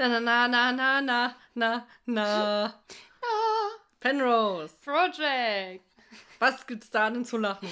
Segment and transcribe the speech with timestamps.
[0.00, 2.74] Na, na, na, na, na, na, na.
[4.00, 4.72] Penrose.
[4.82, 5.84] Project.
[6.38, 7.68] Was gibt's da denn zu lachen?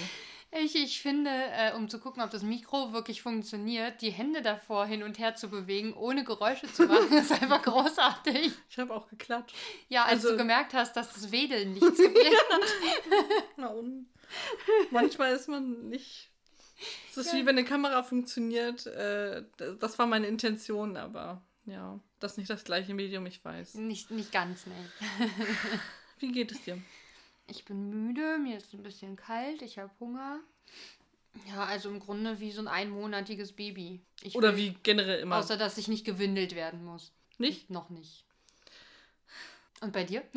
[0.50, 4.84] Ich, ich finde, äh, um zu gucken, ob das Mikro wirklich funktioniert, die Hände davor
[4.84, 8.52] hin und her zu bewegen, ohne Geräusche zu machen, ist einfach großartig.
[8.68, 9.56] Ich habe auch geklatscht.
[9.88, 12.36] Ja, als Also- du gemerkt hast, dass das Wedeln nichts gewinnt.
[13.56, 14.06] Na und?
[14.90, 16.28] Manchmal ist man nicht.
[17.10, 18.86] Es ist wie wenn eine Kamera funktioniert.
[18.86, 19.44] Äh,
[19.80, 23.74] das war meine Intention, aber ja, das ist nicht das gleiche Medium, ich weiß.
[23.74, 24.74] nicht, nicht ganz, ne.
[26.18, 26.80] Wie geht es dir?
[27.46, 30.40] Ich bin müde, mir ist ein bisschen kalt, ich habe Hunger.
[31.48, 34.00] Ja, also im Grunde wie so ein einmonatiges Baby.
[34.22, 35.36] Ich Oder will- wie generell immer.
[35.36, 37.12] Außer, dass ich nicht gewindelt werden muss.
[37.38, 37.70] Nicht?
[37.70, 38.24] Noch nicht.
[39.80, 40.22] Und bei dir?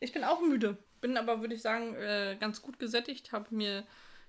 [0.00, 0.76] Ich bin auch müde.
[1.00, 3.32] Bin aber, würde ich sagen, äh, ganz gut gesättigt.
[3.32, 3.86] Habe mir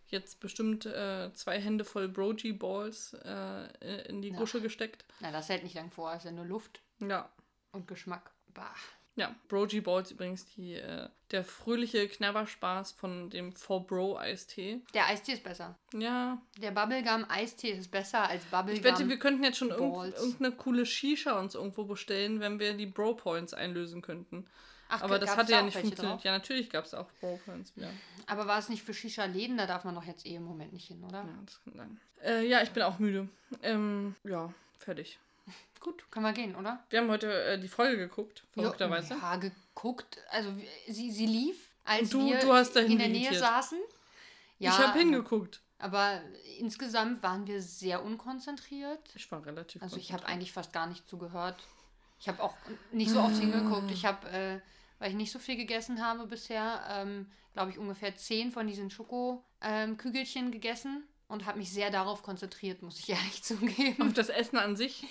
[0.08, 4.38] jetzt bestimmt äh, zwei Hände voll Brogy Balls äh, in die Ja.
[4.38, 5.06] Gusche gesteckt.
[5.20, 7.30] Na, das hält nicht lang vor, ist ja nur Luft Ja.
[7.72, 8.32] und Geschmack.
[8.54, 8.74] Bah.
[9.18, 14.82] Ja, Brogy Balls übrigens die, äh, der fröhliche Knabberspaß von dem 4Bro Eistee.
[14.94, 15.78] Der Eistee ist besser.
[15.94, 18.78] Ja, Der Bubblegum-Eistee ist besser als Bubblegum.
[18.78, 22.74] ich wette, wir könnten jetzt schon irgend, irgendeine coole Shisha uns irgendwo bestellen, wenn wir
[22.74, 24.48] die Bro Points einlösen könnten.
[24.90, 26.16] Ach, Aber das hatte da ja nicht funktioniert.
[26.18, 26.24] drauf?
[26.24, 27.90] Ja, natürlich gab es auch Bro Points wieder.
[28.28, 29.58] Aber war es nicht für Shisha-Läden?
[29.58, 31.20] Da darf man doch jetzt eh im Moment nicht hin, oder?
[31.24, 32.00] Ja, das kann sein.
[32.24, 33.28] Äh, ja, ich bin auch müde.
[33.64, 35.18] Ähm, ja, fertig.
[35.80, 36.84] Gut, können wir gehen, oder?
[36.90, 39.16] Wir haben heute äh, die Folge geguckt, verrückterweise.
[39.16, 40.20] Ja, ja, geguckt.
[40.30, 40.54] Also
[40.88, 43.80] sie, sie lief, als du- wir du in der Nähe saßen.
[44.60, 45.62] Ja, ich habe hingeguckt.
[45.78, 46.22] Aber
[46.60, 49.02] insgesamt waren wir sehr unkonzentriert.
[49.16, 51.58] Ich war relativ Also ich habe eigentlich fast gar nicht zugehört.
[52.20, 52.56] Ich habe auch
[52.92, 53.92] nicht so oft hingeguckt.
[53.92, 54.60] Ich habe, äh,
[55.00, 58.90] weil ich nicht so viel gegessen habe bisher, ähm, glaube ich ungefähr zehn von diesen
[58.90, 64.02] Schokokügelchen gegessen und habe mich sehr darauf konzentriert, muss ich ehrlich zugeben.
[64.08, 65.06] Auf das Essen an sich.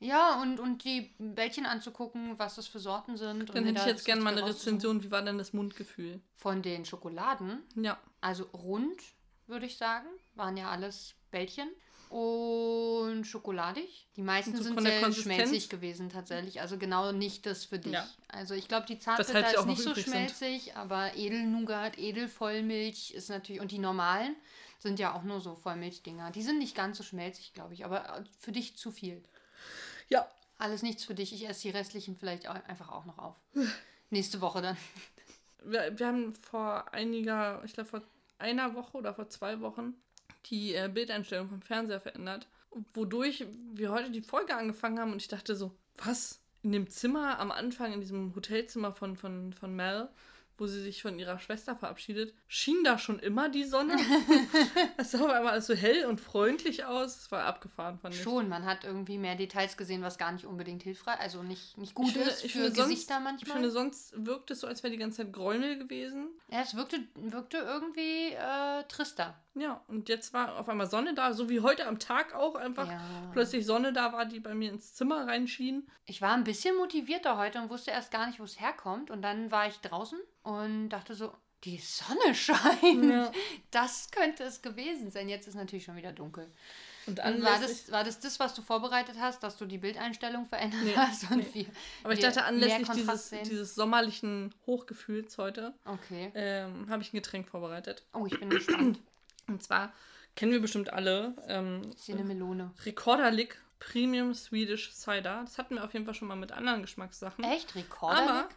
[0.00, 3.48] Ja, und, und die Bällchen anzugucken, was das für Sorten sind.
[3.54, 4.46] Dann hätte ich jetzt gerne mal eine.
[4.46, 5.02] Rezension.
[5.02, 6.20] Wie war denn das Mundgefühl?
[6.36, 7.98] Von den Schokoladen, Ja.
[8.20, 9.00] also rund,
[9.46, 11.70] würde ich sagen, waren ja alles Bällchen.
[12.14, 14.06] Und schokoladig.
[14.14, 16.60] Die meisten so sind sehr schmelzig gewesen tatsächlich.
[16.60, 17.92] Also genau nicht das für dich.
[17.92, 18.06] Ja.
[18.28, 20.14] Also ich glaube, die Zartbitter ist nicht so übrig sind.
[20.14, 23.60] schmelzig, aber Edelnougat, Edelvollmilch ist natürlich...
[23.60, 24.36] Und die normalen
[24.78, 26.30] sind ja auch nur so Vollmilchdinger.
[26.30, 27.84] Die sind nicht ganz so schmelzig, glaube ich.
[27.84, 29.20] Aber äh, für dich zu viel.
[30.08, 30.28] Ja.
[30.56, 31.32] Alles nichts für dich.
[31.32, 33.34] Ich esse die restlichen vielleicht auch, einfach auch noch auf.
[34.10, 34.76] Nächste Woche dann.
[35.64, 38.02] Wir, wir haben vor einiger, ich glaube vor
[38.38, 39.94] einer Woche oder vor zwei Wochen
[40.46, 42.46] die äh, Bildeinstellung vom Fernseher verändert.
[42.92, 46.40] Wodurch wir heute die Folge angefangen haben und ich dachte so, was?
[46.62, 50.08] In dem Zimmer am Anfang, in diesem Hotelzimmer von, von, von Mel,
[50.56, 53.96] wo sie sich von ihrer Schwester verabschiedet, schien da schon immer die Sonne.
[54.96, 57.16] es sah einmal alles so hell und freundlich aus.
[57.22, 58.22] Es war abgefahren, fand ich.
[58.22, 61.94] Schon, man hat irgendwie mehr Details gesehen, was gar nicht unbedingt hilfreich, also nicht, nicht
[61.94, 63.52] gut Ich finde, ist ich für finde sonst, Gesichter Ich manchmal.
[63.54, 66.28] finde, sonst wirkt es so, als wäre die ganze Zeit Gräumel gewesen.
[66.50, 69.38] ja, es wirkte, wirkte irgendwie äh, trister.
[69.56, 72.88] Ja, und jetzt war auf einmal Sonne da, so wie heute am Tag auch einfach
[72.88, 73.00] Ja.
[73.32, 75.88] plötzlich Sonne da war, die bei mir ins Zimmer reinschien.
[76.06, 79.10] Ich war ein bisschen motivierter heute und wusste erst gar nicht, wo es herkommt.
[79.10, 81.32] Und dann war ich draußen und dachte so,
[81.62, 83.04] die Sonne scheint.
[83.04, 83.30] Ja.
[83.70, 85.28] Das könnte es gewesen sein.
[85.28, 86.50] Jetzt ist natürlich schon wieder dunkel.
[87.06, 90.80] Und war, das, war das das, was du vorbereitet hast, dass du die Bildeinstellung verändert
[90.82, 91.30] Nee, hast?
[91.30, 91.46] Und nee.
[91.52, 91.66] wir,
[92.02, 96.32] aber ich dachte, anlässlich dieses, dieses sommerlichen Hochgefühls heute Okay.
[96.34, 98.04] ähm, habe ich ein Getränk vorbereitet.
[98.14, 99.00] Oh, ich bin gespannt.
[99.46, 99.92] Und zwar
[100.36, 102.72] kennen wir bestimmt alle ähm, Ist hier eine Melone.
[102.84, 105.42] Recorderlick Premium Swedish Cider.
[105.44, 107.44] Das hatten wir auf jeden Fall schon mal mit anderen Geschmackssachen.
[107.44, 107.74] Echt?
[107.74, 108.22] Rekorder?
[108.22, 108.48] Aber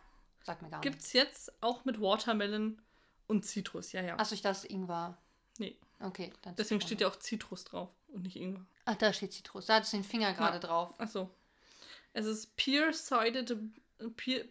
[0.43, 1.07] Sag mir gar Gibt nichts.
[1.07, 2.81] es jetzt auch mit Watermelon
[3.27, 3.91] und Zitrus.
[3.91, 4.17] Ja, ja.
[4.17, 5.17] Achso, ich dachte, Ingwer.
[5.57, 5.77] Nee.
[5.99, 8.65] Okay, dann Deswegen steht ja auch Zitrus drauf und nicht Ingwer.
[8.85, 9.65] Ach, da steht Zitrus.
[9.65, 10.59] Da hattest du den Finger gerade Ja.
[10.59, 10.93] drauf.
[10.99, 11.29] Achso.
[12.13, 13.43] Es ist Pure Cider,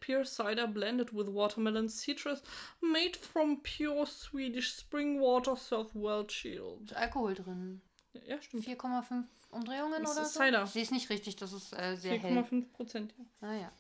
[0.01, 2.43] pure, Cider blended with watermelon citrus,
[2.81, 6.91] made from pure Swedish spring water, served well chilled.
[6.91, 7.81] Ist Alkohol drin.
[8.27, 8.65] Ja, stimmt.
[8.67, 10.41] 4,5 Umdrehungen Das oder ist so?
[10.41, 10.65] Cider.
[10.65, 12.37] Ich sehe es nicht richtig, das ist äh, sehr hell.
[12.39, 13.15] 4,5 Prozent.
[13.19, 13.25] Ja.
[13.49, 13.73] Naja.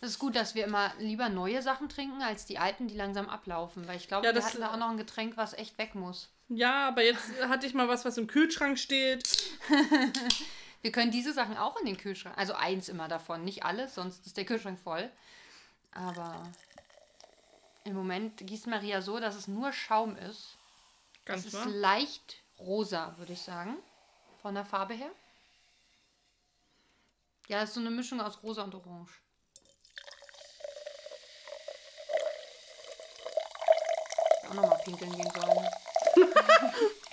[0.00, 3.28] Es ist gut, dass wir immer lieber neue Sachen trinken, als die alten, die langsam
[3.28, 3.86] ablaufen.
[3.88, 6.28] Weil ich glaube, Ja, wir hatten da auch noch ein Getränk, was echt weg muss.
[6.48, 9.22] ja, aber jetzt hatte ich mal was, was im Kühlschrank steht.
[10.84, 12.36] Wir können diese Sachen auch in den Kühlschrank.
[12.36, 15.10] Also eins immer davon, nicht alles, sonst ist der Kühlschrank voll.
[15.92, 16.46] Aber
[17.84, 20.58] im Moment gießt Maria so, dass es nur Schaum ist.
[21.24, 23.78] Ganz es ist leicht rosa, würde ich sagen.
[24.42, 25.10] Von der Farbe her.
[27.48, 29.22] Ja, es ist so eine Mischung aus rosa und orange.
[34.50, 35.66] Auch nochmal pinkeln gehen sollen.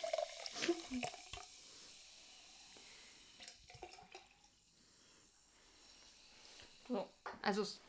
[6.92, 7.06] Ja.
[7.42, 7.80] Also es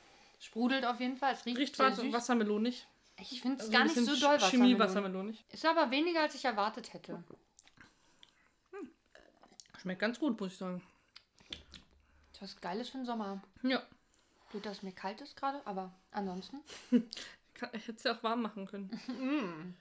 [0.41, 1.35] sprudelt auf jeden Fall.
[1.35, 2.13] Es riecht, Riecht sehr süß.
[2.13, 2.87] wassermelonig.
[3.19, 5.45] Ich finde es Also gar nicht so doll Chemie wassermelonig.
[5.53, 7.23] Ist aber weniger, als ich erwartet hätte.
[9.81, 10.83] Schmeckt ganz gut, muss ich sagen.
[12.33, 13.43] Das ist was Geiles für den Sommer.
[13.63, 13.83] Ja.
[14.53, 16.59] Gut, dass mir kalt ist gerade, aber ansonsten.
[17.75, 18.91] Ich hätte es ja auch warm machen können.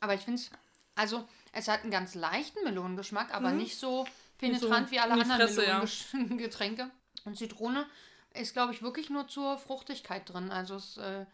[0.00, 0.50] Aber ich finde es,
[0.94, 3.58] also es hat einen ganz leichten Melonengeschmack, aber Mhm.
[3.58, 4.06] nicht so
[4.38, 5.84] penetrant so wie alle anderen Fresse, ja.
[6.14, 6.90] Melonengetränke.
[7.26, 7.84] Und Zitrone
[8.36, 10.50] ist, glaube ich, wirklich nur zur Fruchtigkeit drin.
[10.50, 11.26] Also es äh,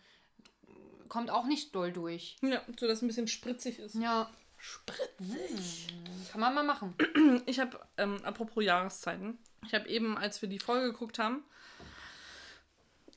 [1.09, 2.37] kommt auch nicht doll durch.
[2.43, 3.95] Ja, so dass es ein bisschen spritzig ist.
[3.95, 5.89] Ja, Spritzig.
[6.31, 6.95] kann man mal machen.
[7.47, 11.43] Ich habe, ähm, apropos Jahreszeiten, ich habe eben, als wir die Folge geguckt haben,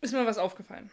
[0.02, 0.90] ist mir was aufgefallen.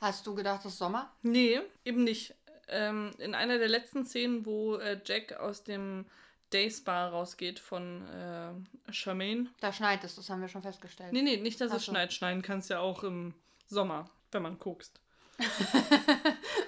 [0.00, 1.10] Hast du gedacht, es ist Sommer?
[1.22, 2.34] Nee, eben nicht.
[2.68, 6.04] Ähm, in einer der letzten Szenen, wo äh, Jack aus dem
[6.52, 9.48] Days Bar rausgeht von äh, Charmaine.
[9.60, 11.12] Da schneit es, das haben wir schon festgestellt.
[11.12, 11.92] Nee, nee, nicht, dass Ach es so.
[11.92, 12.12] schneit.
[12.12, 13.34] Schneien kann es ja auch im
[13.66, 15.00] Sommer, wenn man guckst.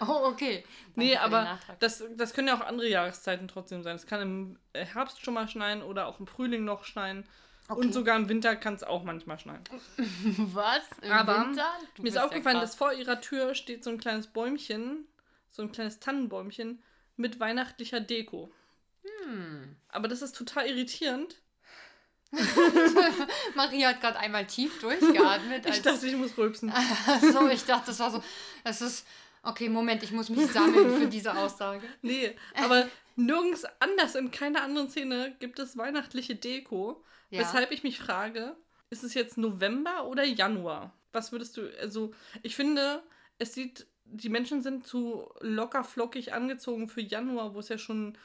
[0.03, 0.65] Oh, okay.
[0.94, 3.97] Nee, Danke den aber das, das können ja auch andere Jahreszeiten trotzdem sein.
[3.97, 7.25] Es kann im äh, Herbst schon mal schneien oder auch im Frühling noch schneien.
[7.69, 7.81] Okay.
[7.81, 9.62] Und sogar im Winter kann es auch manchmal schneien.
[9.99, 10.82] Was?
[11.03, 11.67] Im Aber Winter?
[11.94, 12.71] Du Mir ist ja aufgefallen, krass.
[12.71, 15.06] dass vor ihrer Tür steht so ein kleines Bäumchen,
[15.50, 16.82] so ein kleines Tannenbäumchen
[17.17, 18.50] mit weihnachtlicher Deko.
[19.02, 19.76] Hm.
[19.88, 21.37] Aber das ist total irritierend.
[23.56, 25.67] Maria hat gerade einmal tief durchgeatmet.
[25.67, 26.73] Ich dachte, ich muss rülpsen.
[27.32, 28.23] so, ich dachte, das war so.
[28.64, 29.06] Das ist.
[29.43, 31.87] Okay, Moment, ich muss mich sammeln für diese Aussage.
[32.02, 37.03] Nee, aber nirgends anders, in keiner anderen Szene gibt es weihnachtliche Deko.
[37.31, 37.41] Ja.
[37.41, 38.55] Weshalb ich mich frage,
[38.91, 40.93] ist es jetzt November oder Januar?
[41.12, 42.12] Was würdest du, also
[42.43, 43.03] ich finde,
[43.38, 48.19] es sieht, die Menschen sind zu locker flockig angezogen für Januar, wo es ja schon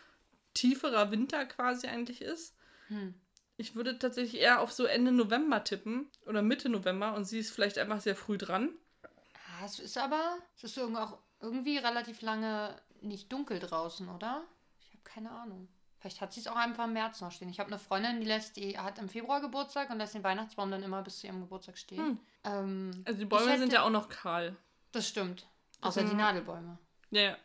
[0.55, 2.55] tieferer Winter quasi eigentlich ist.
[2.87, 3.13] Hm.
[3.57, 7.51] Ich würde tatsächlich eher auf so Ende November tippen oder Mitte November und sie ist
[7.51, 8.69] vielleicht einfach sehr früh dran.
[9.03, 10.37] Ah, es ist aber.
[10.57, 14.43] Es ist irgendwie auch irgendwie relativ lange nicht dunkel draußen, oder?
[14.81, 15.67] Ich habe keine Ahnung.
[15.99, 17.49] Vielleicht hat sie es auch einfach im März noch stehen.
[17.49, 20.69] Ich habe eine Freundin, die lässt, die hat im Februar Geburtstag und lässt den Weihnachtsbaum
[20.69, 21.99] dann immer bis zu ihrem Geburtstag stehen.
[22.03, 22.19] Hm.
[22.43, 24.55] Ähm, Also die Bäume hätte- sind ja auch noch kahl.
[24.91, 25.47] Das stimmt.
[25.81, 26.77] Außer die sind- Nadelbäume.
[27.11, 27.37] Ja, ja.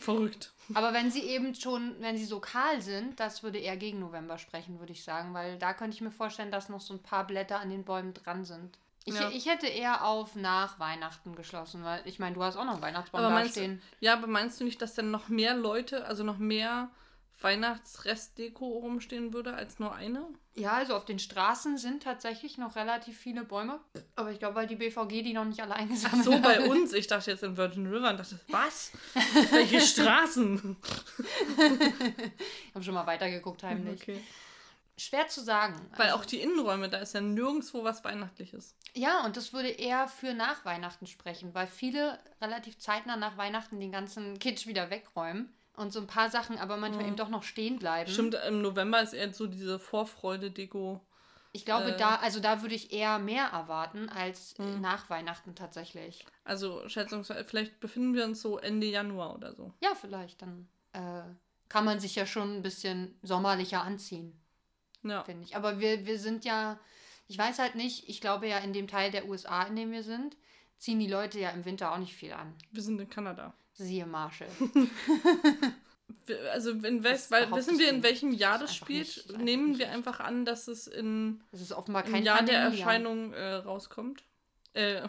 [0.00, 0.52] Verrückt.
[0.74, 4.38] Aber wenn sie eben schon, wenn sie so kahl sind, das würde eher gegen November
[4.38, 7.26] sprechen, würde ich sagen, weil da könnte ich mir vorstellen, dass noch so ein paar
[7.26, 8.78] Blätter an den Bäumen dran sind.
[9.04, 9.30] Ich, Ja.
[9.30, 12.82] ich hätte eher auf nach Weihnachten geschlossen, weil ich meine, du hast auch noch einen
[12.82, 13.82] Weihnachtsbaum Aber da meinst, du, stehen.
[14.00, 16.90] ja, aber meinst du nicht, dass dann noch mehr Leute, also noch mehr
[17.42, 20.26] Weihnachtsrestdeko rumstehen würde als nur eine?
[20.54, 23.80] Ja, also auf den Straßen sind tatsächlich noch relativ viele Bäume.
[24.16, 26.68] Aber ich glaube, weil die BVG die noch nicht alle eingesammelt So bei hat.
[26.68, 26.92] uns.
[26.92, 28.92] Ich dachte jetzt in Virgin River und dachte, was?
[29.50, 30.76] Welche Straßen?
[31.58, 34.00] Ich habe schon mal weitergeguckt heimlich.
[34.02, 34.20] Okay.
[34.96, 35.74] Schwer zu sagen.
[35.96, 38.76] Weil Also- auch die Innenräume, da ist ja nirgendwo was Weihnachtliches.
[38.94, 43.80] Ja, und das würde eher für nach Weihnachten sprechen, weil viele relativ zeitnah nach Weihnachten
[43.80, 47.42] den ganzen Kitsch wieder wegräumen und so ein paar Sachen aber manchmal eben doch noch
[47.42, 48.10] stehen bleiben.
[48.10, 51.00] Stimmt, im November ist eher so diese Vorfreude-Deko.
[51.52, 56.24] Ich glaube, äh, da, also da würde ich eher mehr erwarten als nach Weihnachten tatsächlich.
[56.44, 59.72] Also schätzungsweise, vielleicht befinden wir uns so Ende Januar oder so.
[59.80, 60.42] Ja, vielleicht.
[60.42, 61.22] Dann äh,
[61.68, 64.38] kann man sich ja schon ein bisschen sommerlicher anziehen,
[65.02, 65.24] Ja.
[65.24, 65.56] finde ich.
[65.56, 66.78] Aber wir, wir sind ja,
[67.26, 70.04] ich weiß halt nicht, ich glaube ja in dem Teil der USA, in dem wir
[70.04, 70.36] sind,
[70.78, 72.54] ziehen die Leute ja im Winter auch nicht viel an.
[72.70, 73.54] Wir sind in Kanada.
[73.84, 74.48] Siehe Marshall.
[76.52, 79.06] Also in West, weil wissen wir, in welchem Jahr Das spielt?
[79.28, 82.52] nicht- Nehmen wir einfach an, dass es in Das ist offenbar im kein Jahr der
[82.54, 82.86] Pandemiejahr.
[82.88, 84.22] Erscheinung äh, rauskommt.
[84.74, 85.02] Äh,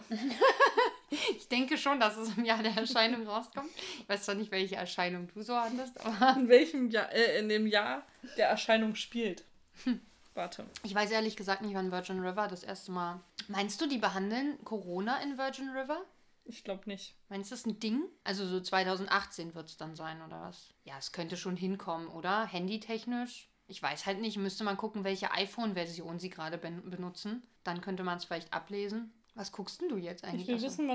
[1.36, 3.70] Ich denke schon, dass es im Jahr der Erscheinung rauskommt.
[4.00, 7.48] Ich weiß zwar nicht, welche Erscheinung du so hattest, aber in welchem Jahr, äh, in
[7.50, 8.06] dem Jahr
[8.38, 9.44] der Erscheinung spielt.
[9.84, 10.00] Hm.
[10.34, 10.64] Warte.
[10.82, 13.20] ich weiß ehrlich gesagt nicht, wann Virgin River das erste Mal.
[13.48, 16.00] Meinst du, die behandeln Corona in Virgin River?
[16.44, 17.16] Ich glaube nicht.
[17.28, 18.02] Meinst du, das ist ein Ding?
[18.24, 20.70] Also so 2018 wird es dann sein, oder was?
[20.84, 22.44] Ja, es könnte schon hinkommen, oder?
[22.44, 23.48] Handytechnisch?
[23.68, 24.36] Ich weiß halt nicht.
[24.36, 27.42] Müsste man gucken, welche iPhone-Version sie gerade ben benutzen.
[27.64, 29.12] Dann könnte man es vielleicht ablesen.
[29.34, 30.42] Was guckst denn du jetzt eigentlich?
[30.42, 30.66] Ich will Achso.
[30.66, 30.88] wissen,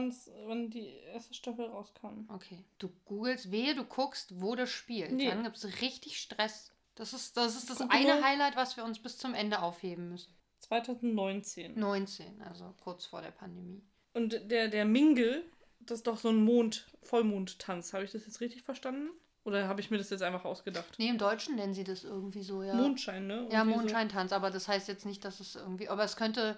[0.46, 2.26] wann die erste Staffel rauskam.
[2.28, 2.64] Okay.
[2.78, 5.12] Du googelst, wehe, du guckst, wo das spielt.
[5.12, 5.28] Nee.
[5.28, 6.72] Dann gibt es richtig Stress.
[6.94, 8.24] Das ist das, ist das Guck eine.
[8.24, 10.36] Highlight, was wir uns bis zum Ende aufheben müssen.
[10.60, 11.80] 2019.
[11.80, 13.84] 19, also kurz vor der Pandemie.
[14.18, 15.44] Und der, der Mingle,
[15.80, 17.94] das ist doch so ein Mond, Vollmondtanz.
[17.94, 19.10] Habe ich das jetzt richtig verstanden?
[19.44, 20.96] Oder habe ich mir das jetzt einfach ausgedacht?
[20.98, 22.74] Nee, im Deutschen nennen sie das irgendwie so, ja.
[22.74, 23.48] Mondschein, ne?
[23.52, 23.80] Ja, Irgendwie so.
[23.82, 25.88] Mondscheintanz, aber das heißt jetzt nicht, dass es irgendwie.
[25.88, 26.58] Aber es könnte.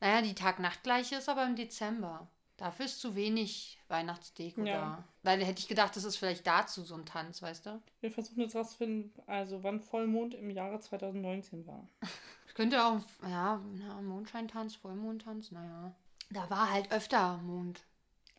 [0.00, 2.28] Naja, die Tag-Nacht-Gleiche ist aber im Dezember.
[2.56, 4.72] Dafür ist zu wenig Weihnachtsdeko Ja.
[4.74, 5.04] da.
[5.24, 7.82] Weil hätte ich gedacht, das ist vielleicht dazu so ein Tanz, weißt du?
[8.00, 11.88] Wir versuchen jetzt rauszufinden, also wann Vollmond im Jahre 2019 war.
[12.54, 15.94] Könnte auch, ja, na, Mondscheintanz, Vollmondtanz, naja.
[16.32, 17.80] Da war halt öfter Mond.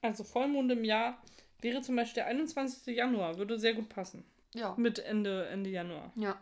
[0.02, 1.18] Also Vollmond im Jahr
[1.62, 2.96] wäre zum Beispiel der 21.
[2.96, 4.26] Januar, würde sehr gut passen.
[4.54, 4.74] Ja.
[4.78, 6.12] Mit Ende, Ende Januar.
[6.16, 6.38] Ja.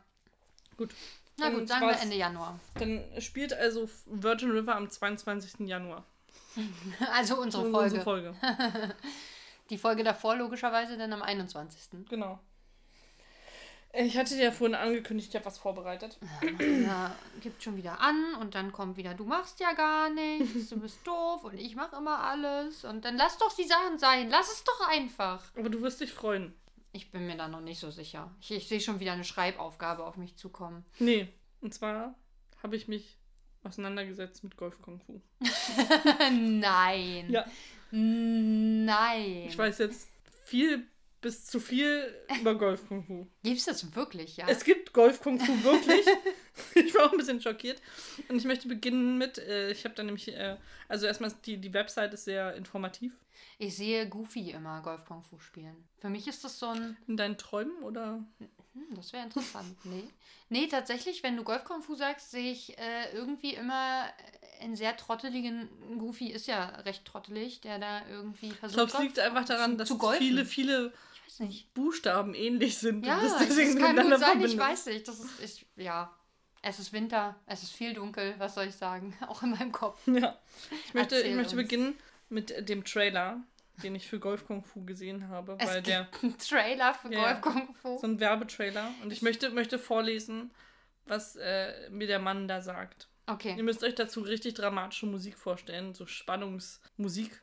[0.78, 0.94] Gut.
[1.38, 2.60] Na gut, sagen wir Ende Januar.
[2.76, 5.68] Dann spielt also Virgin River am 22.
[5.68, 6.06] Januar.
[7.12, 7.84] Also unsere Folge.
[7.84, 8.36] Unsere Folge.
[9.70, 12.08] Die Folge davor logischerweise dann am 21.
[12.10, 12.40] Genau.
[13.94, 16.18] Ich hatte dir ja vorhin angekündigt, ich habe was vorbereitet.
[16.84, 20.80] Ja, gibt schon wieder an und dann kommt wieder, du machst ja gar nichts, du
[20.80, 22.86] bist doof und ich mache immer alles.
[22.86, 25.44] Und dann lass doch die Sachen sein, lass es doch einfach.
[25.58, 26.54] Aber du wirst dich freuen.
[26.94, 28.34] Ich bin mir da noch nicht so sicher.
[28.40, 30.86] Ich, ich sehe schon wieder eine Schreibaufgabe auf mich zukommen.
[31.00, 31.28] Nee.
[31.62, 32.16] Und zwar
[32.64, 33.18] habe ich mich
[33.64, 35.22] auseinandergesetzt mit Golf Kung Fu.
[36.32, 37.30] Nein.
[37.30, 37.46] Ja.
[37.92, 39.46] Nein.
[39.48, 40.10] Ich weiß jetzt
[40.44, 40.88] viel
[41.22, 43.28] bis zu viel über Golf Kung Fu.
[43.44, 44.48] Gibt's das wirklich, ja?
[44.50, 46.06] Es gibt Golf Kung Fu wirklich.
[46.76, 47.82] ich war auch ein bisschen schockiert.
[48.28, 51.74] Und ich möchte beginnen mit, äh, ich habe da nämlich, äh, also erstmal die, die
[51.74, 53.14] Website ist sehr informativ.
[53.58, 55.76] Ich sehe Goofy immer Golf Kung Fu spielen.
[56.00, 56.98] Für mich ist das so ein.
[57.08, 58.24] In deinen Träumen oder?
[58.74, 59.76] Hm, das wäre interessant.
[59.84, 60.04] Nee.
[60.50, 64.06] Nee, tatsächlich, wenn du Golf Kung Fu sagst, sehe ich äh, irgendwie immer
[64.62, 65.70] einen sehr trotteligen.
[65.98, 68.76] Goofy ist ja recht trottelig, der da irgendwie Ich versucht.
[68.76, 71.74] glaube, es liegt einfach daran, zu- dass zu viele, viele Ich weiß nicht.
[71.74, 73.06] Buchstaben ähnlich sind.
[73.06, 75.08] Ja, das deswegen kann gut sein, ich weiß nicht.
[75.08, 76.14] Das ist, ich, ja.
[76.64, 79.16] Es ist Winter, es ist viel dunkel, was soll ich sagen?
[79.28, 80.00] Auch in meinem Kopf.
[80.08, 80.38] Ja.
[80.86, 81.64] Ich möchte, ich möchte uns.
[81.64, 81.96] beginnen
[82.30, 83.42] mit dem Trailer,
[83.82, 87.34] den ich für Golf Kung Fu gesehen habe, Es weil der einen Trailer für Ja.
[87.34, 87.98] Golf Kung Fu.
[87.98, 90.52] so ein Werbetrailer und ich möchte, möchte vorlesen,
[91.06, 93.08] was äh, mir der Mann da sagt.
[93.28, 93.64] Ihr Okay.
[93.64, 97.42] müsst euch dazu richtig dramatische Musik vorstellen, so Spannungsmusik.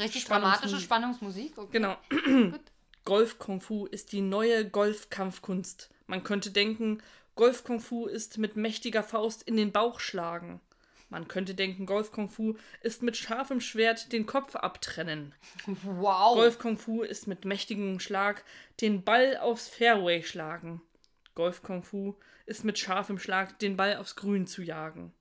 [0.00, 1.56] Richtig dramatische Spannungsmusik.
[1.56, 1.68] Okay.
[1.72, 1.96] Genau.
[3.04, 5.90] Golf Kung Fu ist die neue Golfkampfkunst.
[6.06, 7.02] Man könnte denken,
[7.36, 10.60] Golf Kung Fu ist mit mächtiger Faust in den Bauch schlagen.
[11.08, 15.34] Man könnte denken, Golf Kung Fu ist mit scharfem Schwert den Kopf abtrennen.
[15.82, 16.36] Wow.
[16.36, 18.44] Golf Kung Fu ist mit mächtigem Schlag
[18.80, 20.80] den Ball aufs Fairway schlagen.
[21.34, 22.14] Golf Kung Fu
[22.46, 25.12] ist mit scharfem Schlag den Ball aufs Grün zu jagen.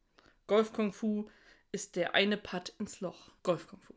[0.48, 1.28] Golf Kung Fu
[1.72, 3.32] ist der eine Putt ins Loch.
[3.44, 3.94] Golf Kung Fu.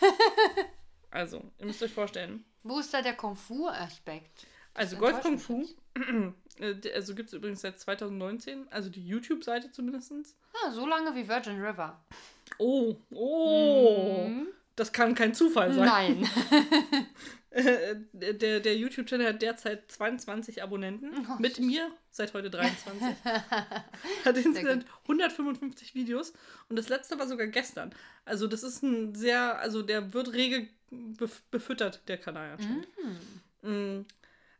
[1.10, 2.44] also, ihr müsst euch vorstellen.
[2.62, 4.46] Wo ist da der Kung Fu-Aspekt?
[4.74, 5.66] Also Golf Kung Fu,
[6.58, 10.12] äh, also gibt es übrigens seit 2019, also die YouTube-Seite zumindest.
[10.64, 12.00] Ah, so lange wie Virgin River.
[12.58, 14.46] Oh, oh, Mhm.
[14.76, 15.86] das kann kein Zufall sein.
[15.86, 16.28] Nein.
[18.34, 21.26] Der der YouTube-Channel hat derzeit 22 Abonnenten.
[21.28, 23.02] Oh, mit mir seit heute 23.
[24.24, 26.32] hat insgesamt 155 Videos.
[26.68, 27.94] Und das letzte war sogar gestern.
[28.24, 32.88] Also, das ist ein sehr, also der wird rege bef befüttert, der Kanal anscheinend.
[33.62, 33.98] Mhm.
[33.98, 34.06] Mm,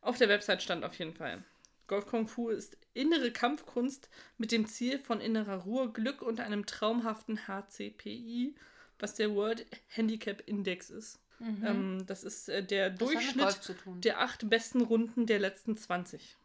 [0.00, 1.45] Auf der Website stand auf jeden Fall.
[1.87, 6.64] Golf Kung Fu ist innere Kampfkunst mit dem Ziel von innerer Ruhe, Glück und einem
[6.64, 8.55] traumhaften HCPI,
[8.99, 11.19] was der World Handicap Index ist.
[11.43, 16.37] Ähm, das ist äh, der Das Durchschnitt Golf der acht besten Runden der letzten 20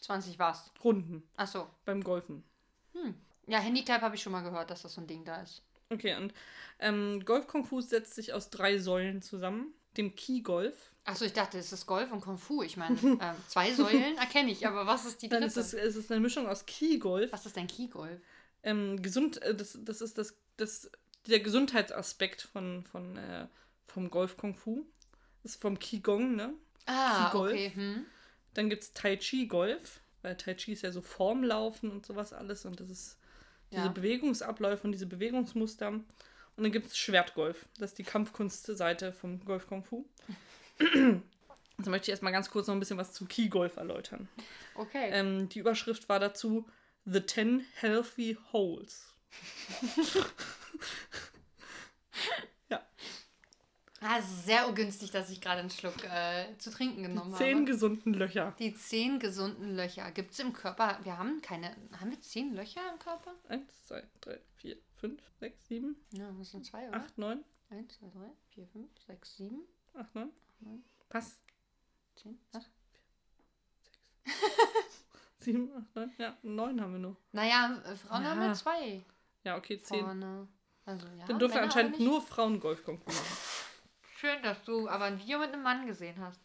[0.00, 0.70] 20 was?
[0.84, 1.68] Runden Achso.
[1.84, 2.44] beim Golfen.
[3.46, 5.62] Ja, Handicap habe ich schon mal gehört, dass das so ein Ding da ist.
[5.90, 6.32] Okay, und
[6.78, 9.74] ähm, Golf Kung Fu setzt sich aus drei Säulen zusammen.
[9.96, 10.92] Dem Key Golf.
[11.04, 12.62] Achso, ich dachte, es ist Golf und Kung Fu.
[12.62, 13.18] Ich meine, ähm,
[13.48, 15.60] zwei Säulen erkenne ich, aber was ist die Dann dritte?
[15.60, 18.20] ist es, es ist eine Mischung aus Key Golf, was ist denn Key-Golf?
[18.66, 20.90] ähm, gesund, äh, das, das ist das, das,
[21.30, 23.46] der Gesundheitsaspekt von, von, äh,
[23.86, 24.84] vom Golf Kung Fu.
[25.42, 26.54] Das ist vom Qigong, ne?
[26.86, 27.52] Ah, Key-Golf.
[27.52, 27.70] okay.
[27.74, 28.06] Hm.
[28.54, 32.32] Dann gibt es Tai Chi Golf, weil Tai Chi ist ja so Formlaufen und sowas
[32.32, 33.18] alles und das ist
[33.72, 33.88] diese Ja.
[33.88, 35.88] Bewegungsabläufe und diese Bewegungsmuster.
[35.88, 36.04] Und
[36.62, 40.06] dann gibt es Schwertgolf, das ist die Kampfkunstseite vom Golf Kung Fu.
[41.78, 44.28] Also möchte ich erstmal ganz kurz noch ein bisschen was zu Key Golf erläutern.
[44.76, 45.10] Okay.
[45.12, 46.66] Ähm, die Überschrift war dazu
[47.04, 49.12] The 10 Healthy Holes.
[54.00, 57.56] ah, es ist sehr ungünstig, dass ich gerade einen Schluck äh, zu trinken genommen Zehn
[57.58, 57.64] habe.
[57.66, 58.54] gesunden Löcher.
[58.58, 60.10] Die zehn gesunden Löcher.
[60.12, 63.34] Gibt es im Körper, wir haben keine, haben wir zehn Löcher im Körper?
[63.48, 66.98] Eins, zwei, drei, vier, fünf, sechs, sieben, Ja, das sind zwei, oder?
[66.98, 67.44] acht, neun.
[67.70, 69.62] Eins, zwei, drei, vier, fünf, sechs, sieben,
[69.94, 70.30] Acht, neun.
[70.60, 70.84] neun.
[71.08, 71.40] Pass.
[72.16, 72.38] zehn.
[72.52, 72.64] Was?
[75.38, 76.12] Sieben, acht, neun.
[76.18, 77.16] Ja, neun haben wir nur.
[77.32, 78.46] Naja, äh, Frauen haben Ja.
[78.48, 79.02] ja zwei
[79.44, 80.00] Ja, okay, zehn.
[80.04, 80.48] vorne.
[80.86, 83.00] Also, ja, Dann Männer anscheinend nur Frauen Golf machen.
[84.18, 86.40] Schön, dass du aber ein Video mit einem Mann gesehen hast.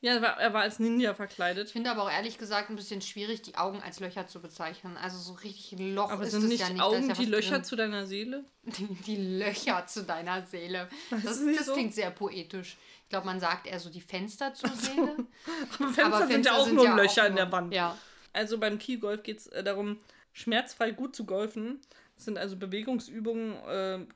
[0.00, 1.70] Ja, er war, er war als Ninja Ich verkleidet.
[1.70, 4.96] finde aber auch ehrlich gesagt ein bisschen schwierig, die Augen als Löcher zu bezeichnen.
[4.98, 6.82] Also so richtig ein Loch Aber ist sind es nicht ja nicht.
[6.82, 7.64] Augen ja die Löcher drin.
[7.64, 8.44] zu deiner Seele?
[8.64, 10.88] Die, die Löcher zu deiner Seele.
[11.10, 11.72] Das Das, das so?
[11.72, 12.76] klingt sehr poetisch.
[13.04, 15.16] Ich glaube, man sagt eher so die Fenster zur Seele.
[15.78, 17.72] Aber Fenster Aber sind ja auch sind nur ja Löcher in nur- der Wand.
[17.74, 17.96] Ja.
[18.34, 19.98] Also beim Key-Golf geht es äh, darum,
[20.32, 21.80] schmerzfrei gut zu golfen.
[22.16, 24.06] Das sind also Bewegungsübungen äh, äh,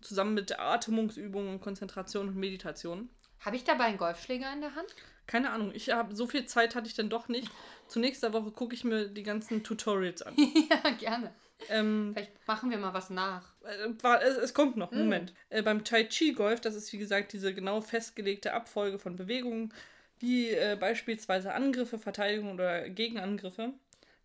[0.00, 3.08] zusammen mit Atmungsübungen, Konzentration und Meditation.
[3.40, 4.94] Habe ich dabei einen Golfschläger in der Hand?
[5.26, 7.50] Keine Ahnung, ich habe so viel Zeit hatte ich dann doch nicht.
[7.86, 10.34] Zur nächsten Woche gucke ich mir die ganzen Tutorials an.
[10.70, 11.34] ja, gerne.
[11.68, 13.52] Ähm, Vielleicht machen wir mal was nach.
[13.64, 13.90] Äh,
[14.22, 14.98] es, es, kommt noch, Mm.
[14.98, 15.34] Moment.
[15.50, 19.72] Äh, beim Tai Chi Golf, das ist wie gesagt diese genau festgelegte Abfolge von Bewegungen,
[20.18, 23.72] wie äh, beispielsweise Angriffe, Verteidigung oder Gegenangriffe.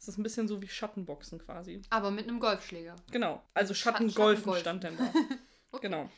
[0.05, 1.81] Das ist ein bisschen so wie Schattenboxen quasi.
[1.89, 2.95] Aber mit einem Golfschläger.
[3.11, 4.61] Genau, also Schatten- Schattengolfen Schattengolfen.
[4.61, 5.79] stand dann da.
[5.81, 6.09] Genau.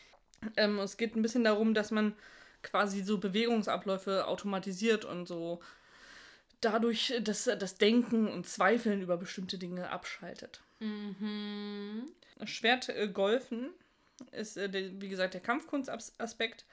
[0.57, 2.13] Ähm, es geht ein bisschen darum, dass man
[2.63, 5.61] quasi so Bewegungsabläufe automatisiert und so
[6.61, 10.61] dadurch das, das Denken und Zweifeln über bestimmte Dinge abschaltet.
[10.79, 12.11] Mhm.
[12.43, 13.69] Schwertgolfen
[14.31, 16.65] ist, äh, der, wie gesagt, der Kampfkunstaspekt.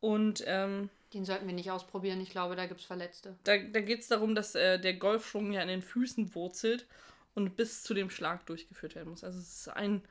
[0.00, 2.20] Und ähm, Den sollten wir nicht ausprobieren.
[2.20, 3.36] Ich glaube, da gibt es Verletzte.
[3.44, 6.86] da, da geht es darum, dass äh, der Golfschwung ja in den Füßen wurzelt
[7.34, 9.24] und bis zu dem Schlag durchgeführt werden muss.
[9.24, 10.02] Also es ist ein,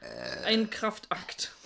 [0.45, 1.51] ein Kraftakt.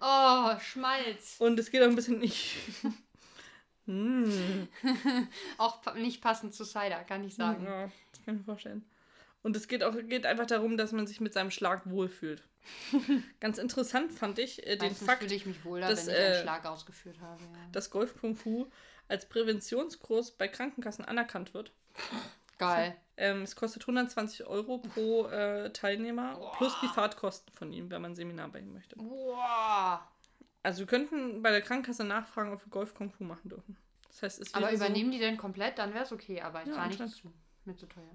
[0.00, 1.36] Oh, Schmalz.
[1.38, 2.56] Und es geht auch ein bisschen nicht.
[3.86, 4.68] hm,
[5.58, 7.64] Auch nicht passend zu Cider, kann ich sagen.
[7.64, 8.84] ja, das kann ich mir vorstellen.
[9.42, 12.42] Und es geht auch geht einfach darum, dass man sich mit seinem Schlag wohlfühlt.
[13.40, 16.20] Ganz interessant fand ich äh, den Meistens Fakt, fühle ich mich wohler, dass, wenn ich
[16.20, 17.42] einen äh, Schlag ausgeführt habe.
[17.42, 17.68] Ja.
[17.72, 18.66] dass Golf Kung Fu
[19.08, 21.72] als Präventionskurs bei Krankenkassen anerkannt wird.
[22.58, 22.96] Geil.
[23.16, 28.12] Ähm, es kostet 120 Euro pro äh, Teilnehmer plus die Fahrtkosten von ihm, wenn man
[28.12, 28.96] ein Seminar bei ihm möchte.
[28.96, 30.08] Boah.
[30.62, 33.76] Also wir könnten bei der Krankenkasse nachfragen, ob wir Golf Kung Fu machen dürfen.
[34.08, 35.78] Das heißt, es Aber übernehmen die denn komplett?
[35.78, 37.32] Dann wäre es okay, aber ich Ja, zahle nicht dazu.
[37.64, 38.10] Mir zu teuer.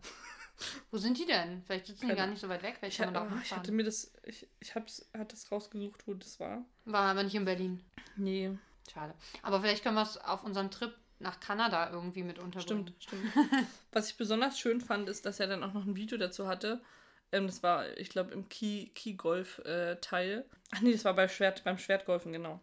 [0.92, 1.62] Wo sind die denn?
[1.64, 2.78] Vielleicht sitzen die Keine- gar nicht so weit weg.
[2.80, 5.52] Vielleicht ich, kann man da auch ich hatte mir das, ich, ich hab's, hatte das
[5.52, 6.66] rausgesucht, wo das war.
[6.86, 7.84] War aber nicht in Berlin.
[8.16, 8.58] Nee,
[8.92, 9.14] Schade.
[9.42, 12.94] Aber vielleicht können wir es auf unserem Trip nach Kanada irgendwie mit unterbringen.
[13.00, 13.68] stimmt, stimmt.
[13.92, 16.82] Was ich besonders schön fand, ist, dass er dann auch noch ein Video dazu hatte.
[17.32, 20.46] Ähm, das war, ich glaube, im Key, Key Golf äh, Teil.
[20.72, 22.62] Ach nee, das war bei Schwert, beim Schwertgolfen, genau.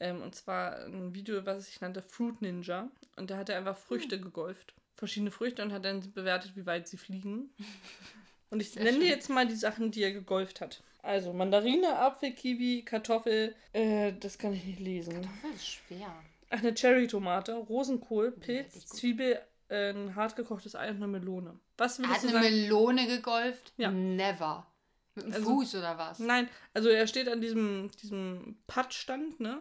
[0.00, 2.88] Ähm, und zwar ein Video, was sich nannte Fruit Ninja.
[3.16, 4.74] Und da hat er einfach Früchte gegolft.
[4.98, 7.50] Verschiedene Früchte und hat dann bewertet, wie weit sie fliegen.
[8.50, 9.10] Und ich Sehr nenne dir schön.
[9.12, 10.82] jetzt mal die Sachen, die er gegolft hat.
[11.02, 15.20] Also Mandarine, Apfel, Kiwi, Kartoffel, äh, das kann ich nicht lesen.
[15.20, 16.14] Kartoffel ist schwer.
[16.48, 18.88] Ach, eine Cherry-Tomate, Rosenkohl, Pilz, gut.
[18.88, 21.58] Zwiebel, äh, ein hart gekochtes Ei und eine Melone.
[21.76, 22.54] Was würdest hat du eine sagen?
[22.62, 23.74] Melone gegolft?
[23.76, 23.90] Ja.
[23.90, 24.66] Never.
[25.14, 26.18] Mit dem Also- Fuß oder was?
[26.18, 29.60] Nein, also er steht an diesem, diesem Puttstand, ne?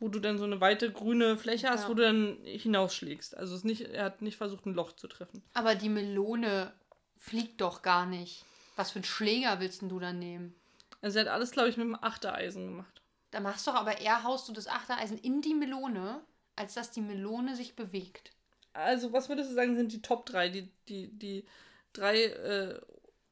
[0.00, 1.88] Wo du dann so eine weite grüne Fläche hast, Ja.
[1.88, 3.36] wo du dann hinausschlägst.
[3.36, 5.42] Also es ist nicht, er hat nicht versucht, ein Loch zu treffen.
[5.54, 6.72] Aber die Melone
[7.16, 8.44] fliegt doch gar nicht.
[8.76, 10.54] Was für einen Schläger willst denn du dann nehmen?
[11.00, 13.02] Also er hat alles, glaube ich, mit dem Achtereisen gemacht.
[13.30, 16.20] Da machst du doch aber eher haust du das Achtereisen in die Melone,
[16.56, 18.32] als dass die Melone sich bewegt.
[18.72, 21.44] Also, was würdest du sagen, sind die Top 3, die, die, die
[21.92, 22.80] drei äh,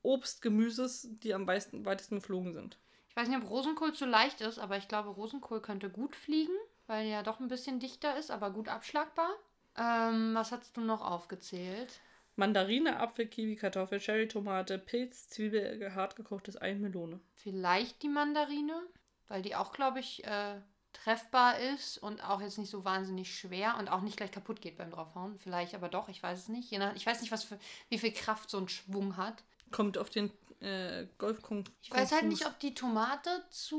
[0.03, 2.79] Obstgemüses, die am weitesten, weitesten geflogen sind?
[3.12, 6.55] Ich weiß nicht, ob Rosenkohl zu leicht ist, aber ich glaube, Rosenkohl könnte gut fliegen,
[6.87, 9.29] weil er ja doch ein bisschen dichter ist, aber gut abschlagbar.
[9.77, 12.01] Ähm, was hast du noch aufgezählt?
[12.37, 17.20] Mandarine, Apfel, Kiwi, Kartoffel, Cherry-Tomate, Pilz, Zwiebel, hart gekochtes Ei, Melone.
[17.35, 18.81] Vielleicht die Mandarine,
[19.29, 20.62] weil die auch, glaube ich, äh,
[20.94, 24.79] treffbar ist und auch jetzt nicht so wahnsinnig schwer und auch nicht gleich kaputt geht
[24.79, 25.38] beim draufhauen.
[25.38, 26.70] Vielleicht aber doch, ich weiß es nicht.
[26.70, 27.59] Je nach, ich weiß nicht, was für,
[27.90, 29.44] wie viel Kraft so ein Schwung hat.
[29.72, 30.30] Kommt auf den
[30.61, 31.64] äh, Golfkung.
[31.82, 33.76] Ich weiß halt nicht, ob die Tomate zu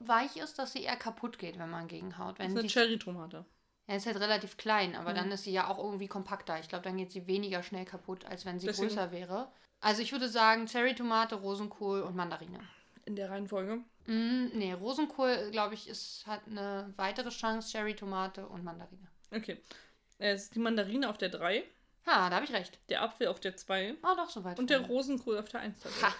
[0.00, 2.38] weich ist, dass sie eher kaputt geht, wenn man gegenhaut.
[2.38, 3.44] Das Wenn ist eine Cherry-Tomate.
[3.86, 5.14] ja, ist halt relativ klein, aber Mhm.
[5.16, 6.58] dann ist sie ja auch irgendwie kompakter.
[6.58, 9.52] Ich glaube, dann geht sie weniger schnell kaputt, als wenn sie Deswegen- größer wäre.
[9.80, 12.58] Also ich würde sagen Cherry-Tomate, Rosenkohl und Mandarine.
[13.04, 13.76] In der Reihenfolge.
[14.06, 17.70] Mm, nee, Rosenkohl, glaube ich, ist, hat eine weitere Chance.
[17.70, 19.08] Cherry-Tomate und Mandarine.
[19.30, 19.62] Okay.
[20.18, 21.62] Äh, Es ist die Mandarine auf der 3,
[22.06, 22.78] Ha, da habe ich recht.
[22.88, 24.58] der Apfel auf der 2 Oh, doch, so weit.
[24.58, 24.80] und der.
[24.80, 25.76] Rosenkohl auf der 1.
[26.02, 26.14] Ha,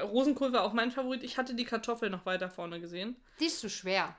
[0.00, 1.22] Rosenkohl war auch mein Favorit.
[1.22, 3.16] Ich hatte die Kartoffel noch weiter vorne gesehen.
[3.40, 4.16] die ist zu schwer.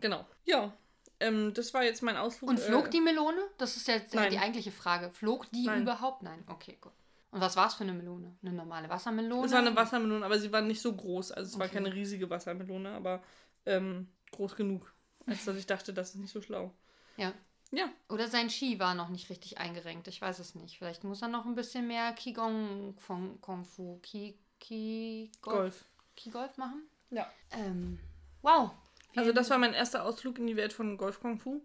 [0.00, 0.24] Genau.
[0.44, 0.72] Ja.
[1.20, 2.50] Ähm, das war jetzt mein Ausflug.
[2.50, 3.40] Und flog äh, die Melone?
[3.58, 4.30] Das ist jetzt nein.
[4.30, 5.10] die eigentliche Frage.
[5.10, 5.82] Flog die Nein.
[5.82, 6.22] überhaupt?
[6.22, 6.42] Nein.
[6.48, 6.92] Okay, gut.
[7.30, 8.34] Und was war es für eine Melone?
[8.42, 9.46] Eine normale Wassermelone?
[9.46, 11.32] Es war eine Wassermelone, aber sie war nicht so groß.
[11.32, 11.74] Also es war Okay.
[11.76, 13.22] keine riesige Wassermelone, aber
[13.66, 14.92] ähm, groß genug.
[15.26, 16.74] Als dass ich dachte, das ist nicht so schlau.
[17.16, 17.32] Ja.
[17.72, 17.90] Ja.
[18.08, 20.06] Oder sein Ski war noch nicht richtig eingerenkt.
[20.06, 20.78] Ich weiß es nicht.
[20.78, 23.98] Vielleicht muss er noch ein bisschen mehr Qigong von Kung Fu.
[24.02, 25.56] Qi, Qi, Golf.
[25.56, 25.84] Golf.
[26.14, 26.82] Qi Golf machen?
[27.10, 27.30] Ja.
[27.50, 27.98] Ähm,
[28.42, 28.70] wow.
[29.16, 31.62] Also das war mein erster Ausflug in die Welt von Golf Kung Fu.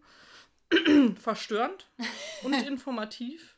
[1.19, 1.87] Verstörend
[2.43, 3.55] und informativ.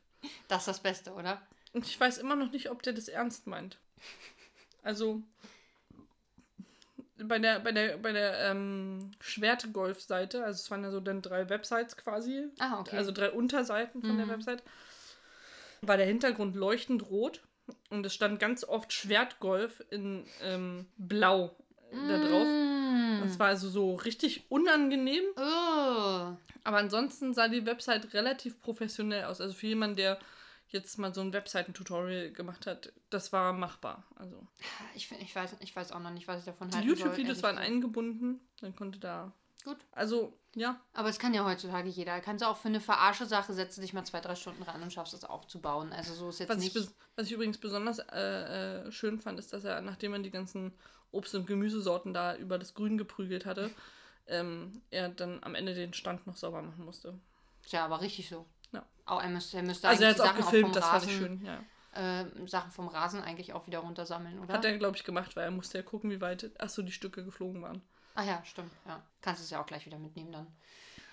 [0.48, 1.42] Das ist das Beste, oder?
[1.74, 3.78] Und ich weiß immer noch nicht, ob der das ernst meint.
[4.82, 5.22] Also
[7.26, 11.50] bei der, bei der, bei der ähm, Schwertgolf-Seite, also es waren ja so dann drei
[11.50, 12.98] Websites quasi, Ah, okay.
[12.98, 14.32] also drei Unterseiten von der Mhm.
[14.32, 14.64] Website.
[15.82, 17.42] war der Hintergrund leuchtend rot
[17.90, 21.56] und es stand ganz oft Schwertgolf in ähm, Blau
[22.08, 22.46] da drauf.
[22.48, 23.22] Mm.
[23.24, 25.24] Das war also so richtig unangenehm.
[25.38, 26.36] Oh.
[26.64, 29.40] Aber ansonsten sah die Website relativ professionell aus.
[29.42, 30.20] Also für jemanden, der
[30.70, 34.04] jetzt mal so ein Webseiten-Tutorial gemacht hat, das war machbar.
[34.16, 34.36] Also
[34.96, 36.98] Ich, ich, weiß, ich weiß auch noch nicht, was ich davon die halten soll.
[36.98, 38.40] YouTube-Videos waren eingebunden.
[38.62, 39.32] Dann konnte da.
[39.66, 39.78] Gut.
[39.92, 40.80] Also, ja.
[40.94, 42.22] Aber es kann ja heutzutage jeder.
[42.22, 44.94] Kannst du auch für eine verarsche Sache, setze dich mal zwei, drei Stunden ran und
[44.94, 45.92] schaffst es auch zu bauen.
[45.92, 46.88] Also so ist jetzt Was ich, nicht...
[46.88, 50.32] bes- was ich übrigens besonders äh, äh, schön fand, ist, dass er, nachdem er die
[50.32, 50.74] ganzen
[51.12, 53.70] Obst- und Gemüsesorten da über das Grün geprügelt hatte,
[54.28, 57.16] ähm, er dann am Ende den Stand noch sauber machen musste.
[57.64, 58.46] Ist ja aber richtig so.
[59.10, 60.86] Auch, er müsste, er müsste Also er eigentlich hat es die auch gefilmt, vom das
[60.86, 62.22] fand Rasen, ich schön, ja.
[62.22, 64.54] Äh, Sachen vom Rasen eigentlich auch wieder runtersammeln, oder?
[64.54, 66.92] Hat er, glaube ich, gemacht, weil er musste ja gucken, wie weit, ach so, die
[66.92, 67.82] Stücke geflogen waren.
[68.16, 68.72] Ah ja, stimmt.
[68.86, 69.02] Ja.
[69.22, 70.48] Kannst es ja auch gleich wieder mitnehmen dann.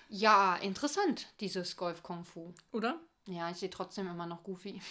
[0.09, 2.53] Ja, interessant, dieses Golf Kung Fu.
[2.71, 2.99] Oder?
[3.27, 4.81] Ja, ich sehe trotzdem immer noch Goofy.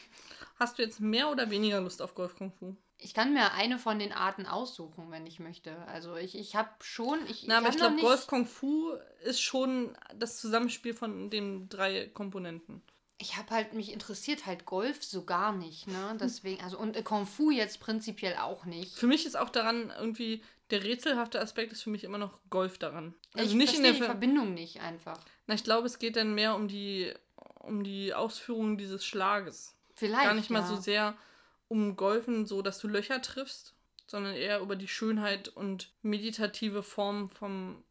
[0.58, 2.76] Hast du jetzt mehr oder weniger Lust auf Golf Kung Fu?
[2.98, 5.76] Ich kann mir eine von den Arten aussuchen, wenn ich möchte.
[5.86, 7.18] Also ich, ich habe schon...
[7.28, 8.92] Ich, Na, aber ich glaube, nicht- Golf Kung Fu
[9.24, 12.82] ist schon das Zusammenspiel von den drei Komponenten.
[13.18, 16.16] ich habe halt, mich interessiert halt Golf so gar nicht, ne?
[16.20, 18.96] Deswegen, also und äh, Kung Fu jetzt prinzipiell auch nicht.
[18.96, 22.78] Für mich ist auch daran irgendwie, der rätselhafte Aspekt ist für mich immer noch Golf
[22.78, 23.14] daran.
[23.34, 25.18] Also ich nicht in der die Ver Verbindung nicht einfach.
[25.46, 27.12] Na, ich glaube, es geht dann mehr um die,
[27.60, 29.74] um die Ausführung dieses Schlages.
[29.94, 30.24] Vielleicht.
[30.24, 30.66] Gar nicht mal ja.
[30.66, 31.16] so sehr
[31.68, 33.74] um Golfen, so dass du Löcher triffst,
[34.06, 37.82] sondern eher über die Schönheit und meditative Form vom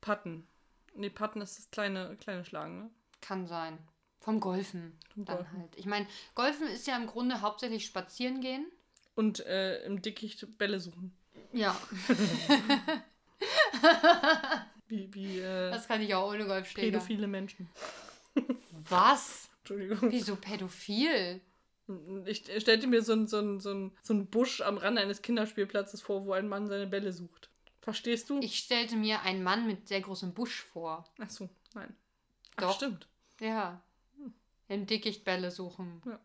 [0.00, 0.46] Putten.
[0.94, 2.90] Nee, Putten ist das kleine, kleine Schlagen, ne?
[3.20, 3.78] Kann sein.
[4.20, 4.98] Vom Golfen.
[5.14, 5.58] Vom Dann Golfen.
[5.58, 5.76] halt.
[5.76, 8.66] Ich meine, Golfen ist ja im Grunde hauptsächlich spazieren gehen.
[9.14, 11.12] Und äh, im Dickicht Bälle suchen.
[11.52, 11.76] Ja,
[14.88, 16.90] Wie, wie äh, das kann ich auch ohne Golfschläger.
[16.98, 17.68] pädophile Menschen.
[18.88, 19.48] Was?
[19.60, 20.10] Entschuldigung.
[20.10, 21.40] Wieso pädophil?
[22.26, 26.00] Ich stellte mir so einen so so einen- so einen Busch am Rand eines Kinderspielplatzes
[26.02, 27.50] vor, wo ein Mann seine Bälle sucht.
[27.80, 28.38] Verstehst du?
[28.40, 31.04] Ich stellte mir einen Mann mit sehr großem Busch vor.
[31.18, 31.94] Ach so, nein.
[32.56, 32.76] Ach, Doch.
[32.76, 33.08] stimmt.
[33.40, 33.82] Ja.
[34.68, 36.00] Im Dickicht Bälle suchen.
[36.06, 36.18] Ja.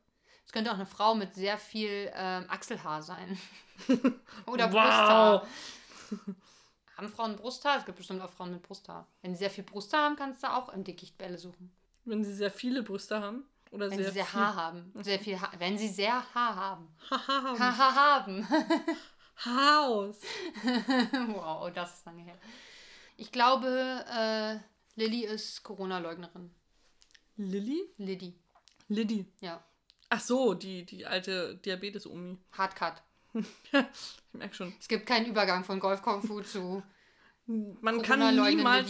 [0.45, 3.37] Es könnte auch eine Frau mit sehr viel ähm, Achselhaar sein.
[4.45, 4.71] Oder Wow.
[4.71, 5.47] Brusthaar.
[6.95, 7.77] Haben Frauen Brusthaar?
[7.79, 9.07] Es gibt bestimmt auch Frauen mit Brusthaar.
[9.21, 11.71] Wenn sie sehr viel Brusthaar haben, kannst du auch im Dickicht Bälle suchen.
[12.05, 13.43] Wenn sie sehr viele Brüste haben.
[13.71, 14.91] Oder Wenn sehr sie sehr viel- Haar haben.
[15.01, 15.51] Sehr viel Haar.
[15.57, 16.87] Wenn sie sehr Haar haben.
[17.09, 17.59] Haha.
[17.59, 18.47] Haha haben.
[19.45, 20.21] Haus.
[21.33, 22.37] wow, das ist lange her.
[23.17, 24.57] Ich glaube, äh,
[24.99, 26.51] Lilly ist Corona-Leugnerin.
[27.35, 27.81] Lilly?
[27.97, 28.33] Liddy.
[28.87, 29.25] Liddy.
[29.41, 29.63] Ja.
[30.09, 32.37] Ach so, die, die alte Diabetes-Omi.
[32.53, 32.93] Hardcut.
[33.33, 33.83] ich
[34.33, 34.73] merke schon.
[34.79, 36.81] Es gibt keinen Übergang von Golf Kung Fu zu
[37.47, 38.89] Man kann niemals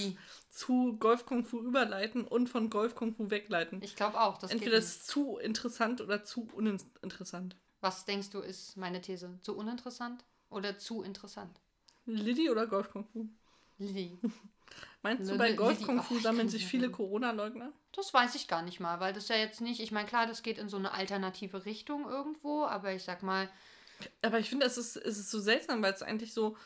[0.49, 3.81] zu Golf Kung Fu überleiten und von Golf Kung Fu wegleiten.
[3.83, 4.37] Ich glaube auch.
[4.39, 7.55] Das Entweder ist es zu interessant oder zu uninteressant.
[7.81, 9.37] Was denkst du, ist meine These?
[9.41, 11.59] Zu uninteressant oder zu interessant?
[12.05, 13.27] Liddy oder Golf Kung Fu?
[13.77, 14.17] Liddy.
[15.03, 16.89] Meinst du, bei Golf Kung Fu sammeln sich viele.
[16.89, 17.71] Corona-Leugner?
[17.91, 20.41] Das weiß ich gar nicht mal, weil das ja jetzt nicht, ich meine, klar, das
[20.43, 23.49] geht in so eine alternative Richtung irgendwo, aber ich sag mal,
[24.21, 26.57] Aber ich finde, es ist, es ist so seltsam, weil es eigentlich so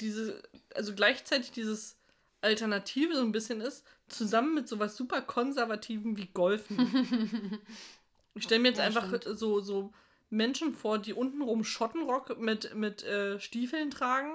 [0.00, 0.42] diese,
[0.74, 1.96] also gleichzeitig dieses
[2.40, 7.60] Alternative so ein bisschen ist, zusammen mit sowas super Konservativem wie Golfen.
[8.34, 9.38] ich stelle mir jetzt Ja, einfach stimmt.
[9.38, 9.92] so, so
[10.30, 14.32] Menschen vor, die untenrum Schottenrock mit, mit äh, Stiefeln tragen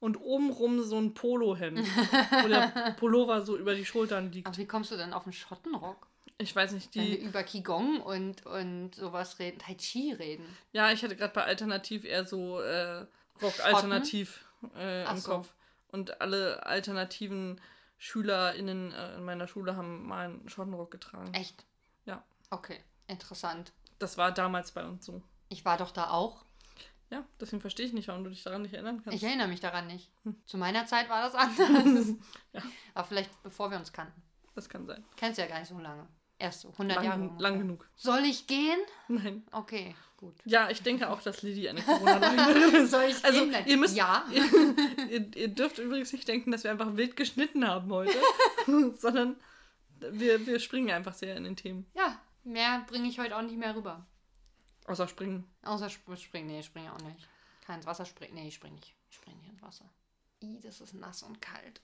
[0.00, 1.78] und obenrum so ein Polohemd,
[2.42, 4.46] wo der Pullover so über die Schultern liegt.
[4.46, 6.06] aber wie kommst du denn auf den Schottenrock?
[6.40, 7.24] Ich weiß nicht, Wenn wir die.
[7.24, 10.44] über Qigong und, und sowas reden, Tai Chi reden.
[10.72, 13.06] Ja, ich hatte gerade bei Alternativ eher so äh,
[13.42, 14.44] Rock-Alternativ
[14.76, 15.30] äh, im so.
[15.32, 15.52] Kopf.
[15.88, 17.60] Und alle alternativen
[17.98, 21.32] SchülerInnen äh, in meiner Schule haben mal einen Schottenrock getragen.
[21.34, 21.64] Echt?
[22.04, 22.22] Ja.
[22.50, 23.72] Okay, interessant.
[23.98, 25.22] Das war damals bei uns so.
[25.48, 26.44] Ich war doch da auch.
[27.10, 29.16] Ja, deswegen verstehe ich nicht, warum du dich daran nicht erinnern kannst.
[29.16, 30.10] Ich erinnere mich daran nicht.
[30.44, 32.08] Zu meiner Zeit war das anders.
[32.52, 32.62] Ja.
[32.94, 34.22] Aber vielleicht bevor wir uns kannten.
[34.54, 35.04] Das kann sein.
[35.16, 36.06] Kennst du ja gar nicht so lange.
[36.38, 37.08] Erst so 100 Jahre.
[37.08, 37.42] Lang, ungefähr.
[37.42, 37.88] lang genug.
[37.96, 38.78] Soll ich gehen?
[39.08, 39.42] Nein.
[39.50, 40.36] Okay, gut.
[40.44, 42.90] Ja, ich denke auch, dass Lilly eine Corona-Leugnerin ist.
[42.92, 43.66] Soll ich Also, gehen?
[43.66, 44.24] Ihr müsst- Ja.
[45.10, 48.16] ihr, ihr dürft übrigens nicht denken, dass wir einfach wild geschnitten haben heute,
[48.98, 49.36] sondern
[49.98, 51.86] wir, wir springen einfach sehr in den Themen.
[51.94, 54.06] Ja, mehr bringe ich heute auch nicht mehr rüber.
[54.86, 55.44] Außer springen.
[55.62, 56.46] Außer sp springen.
[56.46, 57.28] Nee, ich springe auch nicht.
[57.66, 58.34] Kein ins Wasser springen.
[58.36, 58.94] Nee, ich springe nicht.
[59.10, 59.84] Ich springe nicht ins Wasser.
[60.40, 61.80] Ih, das ist nass und kalt.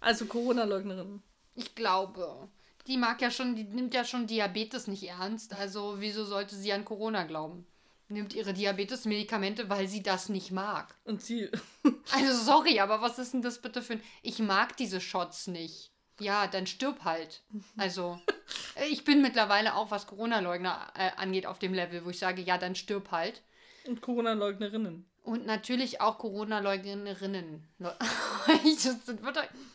[0.00, 1.22] Also Corona-Leugnerin.
[1.54, 2.48] Ich glaube.
[2.86, 5.54] Die mag ja schon, die nimmt ja schon Diabetes nicht ernst.
[5.54, 7.66] Also wieso sollte sie an Corona glauben?
[8.08, 10.94] Nimmt ihre Diabetes-Medikamente, weil sie das nicht mag.
[11.04, 11.48] Und sie,
[12.12, 14.02] Also sorry, aber was ist denn das bitte für ein...
[14.22, 15.92] Ich mag diese Shots nicht.
[16.20, 17.42] Ja, dann stirb halt.
[17.76, 18.20] Also,
[18.90, 22.58] ich bin mittlerweile auch, was Corona-Leugner äh, angeht, auf dem Level, wo ich sage, ja,
[22.58, 23.42] dann stirb halt.
[23.86, 25.06] Und Corona-Leugnerinnen.
[25.24, 27.64] Und natürlich auch Corona-Leugnerinnen.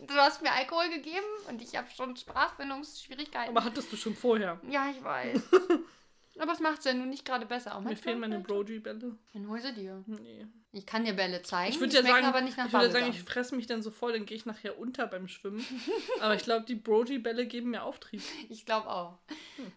[0.08, 3.56] Du hast mir Alkohol gegeben und ich habe schon Sprachfindungsschwierigkeiten.
[3.56, 4.60] Aber hattest du schon vorher.
[4.70, 5.42] ja, ich weiß.
[6.40, 7.76] Aber es macht es ja nun nicht gerade besser.
[7.76, 9.16] Auch Mir fehlen meine Brogy-Bälle.
[9.34, 10.04] Dann hol sie dir.
[10.06, 10.46] Nee.
[10.72, 11.74] Ich kann dir Bälle zeigen.
[11.74, 13.90] Ich würde ja sagen, aber nicht nach ich würde sagen, ich fresse mich dann so
[13.90, 15.66] voll, dann gehe ich nachher unter beim Schwimmen.
[16.22, 18.22] Aber ich glaube, die Brogy-Bälle geben mir Auftrieb.
[18.50, 19.18] Ich glaube auch.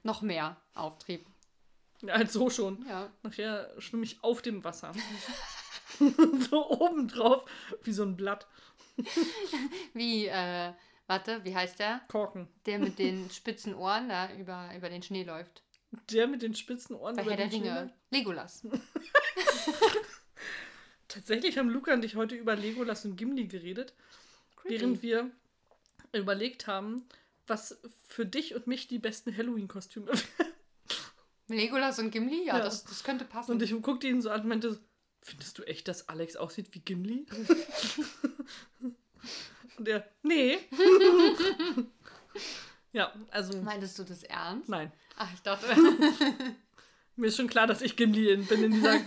[0.02, 1.26] Noch mehr Auftrieb.
[2.02, 2.84] Ja, halt so schon.
[2.88, 3.12] Ja.
[3.22, 4.92] Nachher schwimme ich auf dem Wasser.
[6.50, 7.44] so oben drauf,
[7.82, 8.46] wie so ein Blatt.
[9.94, 10.72] Wie, äh,
[11.06, 12.02] warte, wie heißt der?
[12.08, 12.48] Korken.
[12.66, 15.62] Der mit den spitzen Ohren da über, über den Schnee läuft.
[16.10, 17.16] Der mit den spitzen Ohren.
[17.16, 17.94] Bei über Herr der den Ringe.
[18.10, 18.66] Legolas.
[21.08, 23.94] Tatsächlich haben Luca und ich heute über Legolas und Gimli geredet,
[24.64, 25.30] während wir
[26.12, 27.08] überlegt haben,
[27.46, 30.49] was für dich und mich die besten Halloween-Kostüme wären.
[31.50, 32.46] Legolas und Gimli?
[32.46, 32.64] Ja, Ja.
[32.64, 33.52] Das, das könnte passen.
[33.52, 34.78] Und ich guckte ihn so an und meinte, so,
[35.22, 37.26] findest du echt, dass Alex aussieht wie Gimli?
[39.78, 40.58] und er, nee.
[42.92, 44.68] ja, also, Meintest du das ernst?
[44.68, 44.92] nein.
[45.16, 45.66] Ach, ich dachte.
[47.16, 48.98] Mir ist schon klar, dass ich Gimli bin in dieser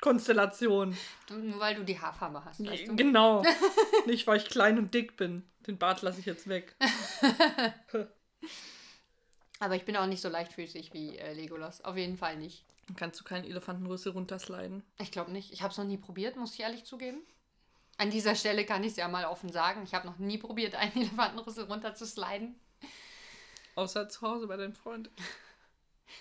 [0.00, 0.96] Konstellation.
[1.30, 2.96] nur weil du die Haarfarbe hast, weißt du?
[2.96, 3.44] Genau.
[4.06, 5.44] Nicht, weil ich klein und dick bin.
[5.66, 6.74] Den Bart lasse ich jetzt weg.
[9.58, 11.84] Aber ich bin auch nicht so leichtfüßig wie äh, Legolas.
[11.84, 12.64] Auf jeden Fall nicht.
[12.96, 14.82] Kannst du keinen Elefantenrüssel runtersliden?
[14.98, 15.52] Ich glaube nicht.
[15.52, 17.18] Ich habe es noch nie probiert, muss ich ehrlich zugeben.
[17.98, 19.82] An dieser Stelle kann ich es ja mal offen sagen.
[19.82, 22.54] Ich habe noch nie probiert, einen Elefantenrüssel runterzusliden.
[23.74, 25.10] Außer zu Hause bei deinem Freund.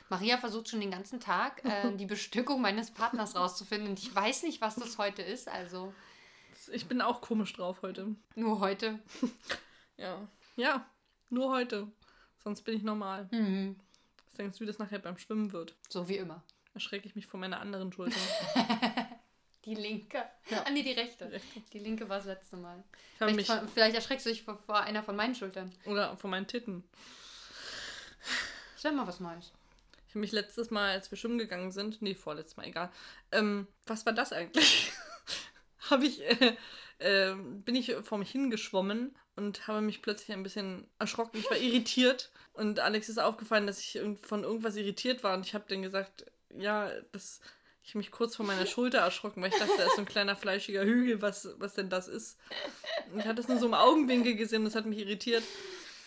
[0.09, 3.89] Maria versucht schon den ganzen Tag, äh, die Bestückung meines Partners rauszufinden.
[3.89, 5.47] Und ich weiß nicht, was das heute ist.
[5.47, 5.93] Also
[6.71, 8.15] Ich bin auch komisch drauf heute.
[8.35, 8.99] nur heute.
[9.97, 10.27] Ja.
[10.57, 10.85] Ja,
[11.29, 11.87] nur heute.
[12.45, 13.27] Sonst bin ich normal.
[13.31, 13.75] Mhm.
[14.27, 15.75] Was denkst du, wie das nachher beim Schwimmen wird?
[15.89, 16.43] So wie immer.
[16.75, 18.19] Erschrecke ich mich von meiner anderen Schulter.
[19.65, 20.23] Die linke.
[20.51, 20.63] Ja.
[20.63, 21.31] Ah, nee, die rechte.
[21.31, 21.59] Rechte.
[21.73, 22.83] Die linke war das letzte Mal.
[23.17, 23.47] Vielleicht, mich.
[23.47, 25.73] von, vielleicht erschreckst du dich vor, vor einer von meinen Schultern.
[25.85, 26.83] Oder von meinen Titten.
[28.77, 29.51] Sag mal was Neues.
[30.07, 32.91] Ich habe mich letztes Mal, als wir schwimmen gegangen sind, nee, vorletztes Mal, egal.
[33.31, 34.91] Ähm, was war das eigentlich?
[35.89, 36.55] habe ich, äh,
[36.99, 41.37] äh, bin ich vor mich hingeschwommen und habe mich plötzlich ein bisschen erschrocken.
[41.37, 45.53] Ich war irritiert und Alex ist aufgefallen, dass ich von irgendwas irritiert war und ich
[45.53, 46.25] habe dann gesagt,
[46.57, 47.41] ja, dass
[47.83, 50.35] ich mich kurz von meiner Schulter erschrocken, weil ich dachte, da ist so ein kleiner
[50.35, 52.39] fleischiger Hügel, was, was denn das ist.
[53.11, 55.43] Und ich hatte es nur so im Augenwinkel gesehen und das hat mich irritiert.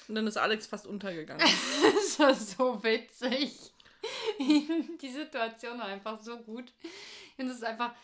[0.08, 1.46] Und dann ist Alex fast untergegangen.
[1.94, 3.72] Das war so witzig.
[4.40, 6.72] Die Situation war einfach so gut.
[7.36, 7.94] Finde es ist einfach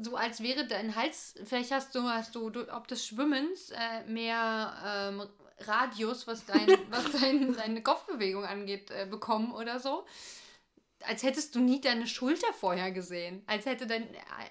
[0.00, 4.04] so, als wäre dein Hals, vielleicht hast du, hast du, du ob des Schwimmens äh,
[4.06, 5.22] mehr ähm,
[5.58, 10.06] Radius, was, dein, was dein, deine Kopfbewegung angeht, äh, bekommen oder so.
[11.04, 13.42] Als hättest du nie deine Schulter vorher gesehen.
[13.46, 14.08] Als hätte dein,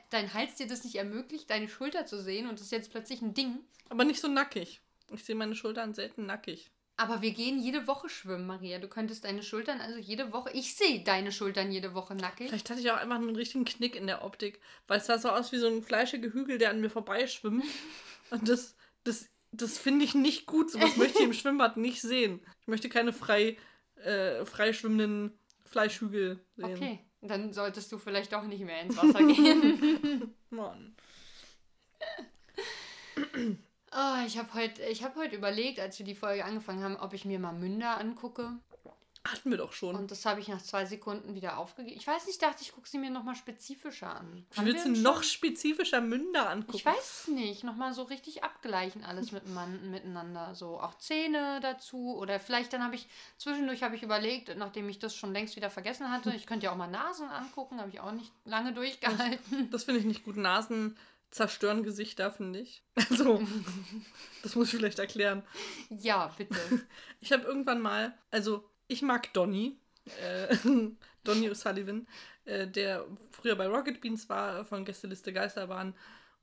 [0.09, 3.21] dein Hals dir das nicht ermöglicht, deine Schulter zu sehen und das ist jetzt plötzlich
[3.21, 3.59] ein Ding.
[3.89, 4.81] Aber nicht so nackig.
[5.11, 6.71] Ich sehe meine Schultern selten nackig.
[7.01, 8.77] Aber wir gehen jede Woche schwimmen, Maria.
[8.77, 10.51] Du könntest deine Schultern also jede Woche.
[10.53, 12.49] Ich sehe deine Schultern jede Woche nackig.
[12.49, 15.29] Vielleicht hatte ich auch einfach einen richtigen Knick in der Optik, weil es sah so
[15.29, 17.65] aus wie so ein fleischiger Hügel, der an mir vorbeischwimmt.
[18.29, 20.69] Und das, das, das finde ich nicht gut.
[20.69, 22.39] So was möchte ich im Schwimmbad nicht sehen.
[22.61, 23.57] Ich möchte keine frei,
[23.95, 25.31] äh, frei schwimmenden
[25.65, 26.75] Fleischhügel sehen.
[26.75, 30.35] Okay, dann solltest du vielleicht auch nicht mehr ins Wasser gehen.
[30.51, 30.95] Mann.
[33.93, 37.25] Oh, ich habe heute hab heut überlegt, als wir die Folge angefangen haben, ob ich
[37.25, 38.53] mir mal Münder angucke.
[39.23, 39.95] Hatten wir doch schon.
[39.95, 41.95] Und das habe ich nach zwei Sekunden wieder aufgegeben.
[41.95, 44.47] Ich weiß nicht, dachte ich, gucke sie mir nochmal spezifischer an.
[44.49, 46.75] Wie Haben willst du noch spezifischer Münder angucken?
[46.75, 47.63] Ich weiß es nicht.
[47.63, 50.55] Nochmal so richtig abgleichen alles mit, man, miteinander.
[50.55, 52.17] So auch Zähne dazu.
[52.17, 55.69] Oder vielleicht dann habe ich, zwischendurch habe ich überlegt, nachdem ich das schon längst wieder
[55.69, 59.69] vergessen hatte, ich könnte ja auch mal Nasen angucken, habe ich auch nicht lange durchgehalten.
[59.69, 60.35] Das finde ich nicht gut.
[60.35, 60.97] Nasen
[61.31, 62.83] zerstören Gesichter, finde ich.
[63.09, 63.41] Also,
[64.43, 65.43] das muss ich vielleicht erklären.
[65.89, 66.55] Ja, bitte.
[67.23, 69.77] Ich habe irgendwann mal, also ich mag Donny,
[70.21, 70.55] äh,
[71.23, 72.07] Donny O'Sullivan,
[72.45, 75.93] äh, der früher bei Rocket Beans war, von Gästeliste Geisterbahn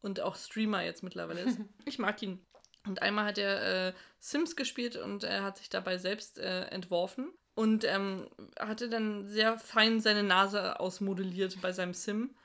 [0.02, 1.58] und auch Streamer jetzt mittlerweile ist.
[1.84, 2.40] Ich mag ihn.
[2.86, 7.32] Und einmal hat er äh, Sims gespielt und er hat sich dabei selbst äh, entworfen
[7.54, 12.36] und ähm, hatte dann sehr fein seine Nase ausmodelliert bei seinem Sim.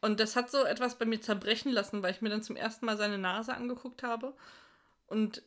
[0.00, 2.86] Und das hat so etwas bei mir zerbrechen lassen, weil ich mir dann zum ersten
[2.86, 4.34] Mal seine Nase angeguckt habe.
[5.06, 5.42] Und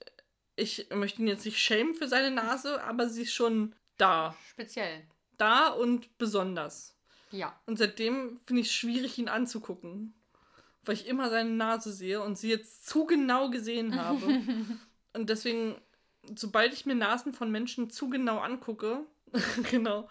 [0.56, 4.36] ich möchte ihn jetzt nicht schämen für seine Nase, aber sie ist schon da.
[4.50, 5.04] Speziell.
[5.38, 6.96] Da und besonders.
[7.32, 7.58] Ja.
[7.66, 10.14] Und seitdem finde ich es schwierig, ihn anzugucken.
[10.84, 14.26] Weil ich immer seine Nase sehe und sie jetzt zu genau gesehen habe.
[15.14, 15.80] und deswegen
[16.36, 19.06] sobald ich mir Nasen von Menschen zu genau angucke,
[19.72, 20.10] genau,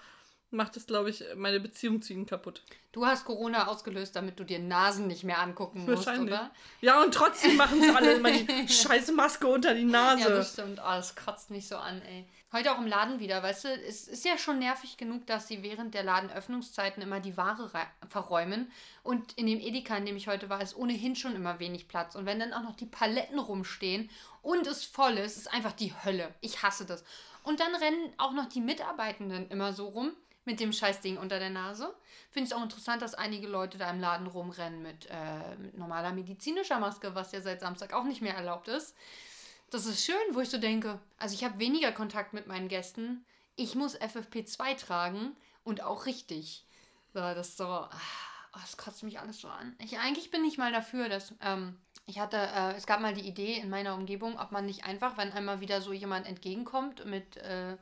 [0.51, 2.63] macht es, glaube ich, meine Beziehung zu ihnen kaputt.
[2.93, 6.51] Du hast Corona ausgelöst, damit du dir Nasen nicht mehr angucken musst, oder?
[6.81, 10.23] Ja, und trotzdem machen es alle immer die scheiße Maske unter die Nase.
[10.23, 10.81] Ja, das stimmt.
[10.81, 12.27] Oh, das kotzt mich so an, ey.
[12.53, 15.63] Heute auch im Laden wieder, weißt du, es ist ja schon nervig genug, dass sie
[15.63, 17.71] während der Ladenöffnungszeiten immer die Ware
[18.09, 18.73] verräumen.
[19.05, 22.17] Und in dem Edeka, in dem ich heute war, ist ohnehin schon immer wenig Platz.
[22.17, 24.11] Und wenn dann auch noch die Paletten rumstehen
[24.43, 26.35] und es voll ist, ist einfach die Hölle.
[26.41, 27.05] Ich hasse das.
[27.45, 30.13] Und dann rennen auch noch die Mitarbeitenden immer so rum
[30.45, 31.95] mit dem Scheißding unter der Nase.
[32.31, 36.13] Finde ich auch interessant, dass einige Leute da im Laden rumrennen mit, äh, mit normaler
[36.13, 38.95] medizinischer Maske, was ja seit Samstag auch nicht mehr erlaubt ist.
[39.71, 43.25] Das ist schön, wo ich so denke, also ich habe weniger Kontakt mit meinen Gästen.
[43.57, 46.65] Ich muss FFP2 tragen und auch richtig.
[47.13, 49.77] So, das so, oh, das kotzt mich alles so an.
[49.79, 51.77] Ich, eigentlich bin ich mal dafür, dass, ähm,
[52.07, 55.17] ich hatte, äh, es gab mal die Idee in meiner Umgebung, ob man nicht einfach,
[55.17, 57.77] wenn einmal wieder so jemand entgegenkommt mit äh,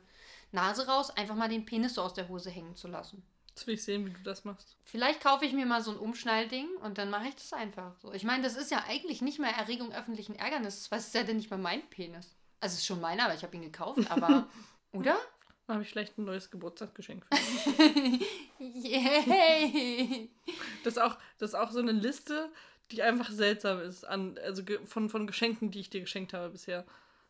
[0.51, 3.23] Nase raus, einfach mal den Penis so aus der Hose hängen zu lassen.
[3.49, 4.77] Jetzt will ich sehen, wie du das machst.
[4.85, 7.99] Vielleicht kaufe ich mir mal so ein Umschnallding und dann mache ich das einfach.
[7.99, 11.15] So, ich meine, das ist ja eigentlich nicht mehr Erregung öffentlichen Ärgernisses, weil es ist
[11.15, 12.37] ja denn nicht mal mein Penis.
[12.61, 14.47] Also es ist schon meiner, weil ich habe ihn gekauft, aber
[14.93, 15.17] oder?
[15.67, 18.25] Dann habe ich vielleicht ein neues Geburtstagsgeschenk für dich.
[18.59, 20.31] Yay!
[20.83, 22.49] Das ist auch, das ist auch so eine Liste,
[22.91, 26.85] die einfach seltsam ist, an, also von, von Geschenken, die ich dir geschenkt habe bisher.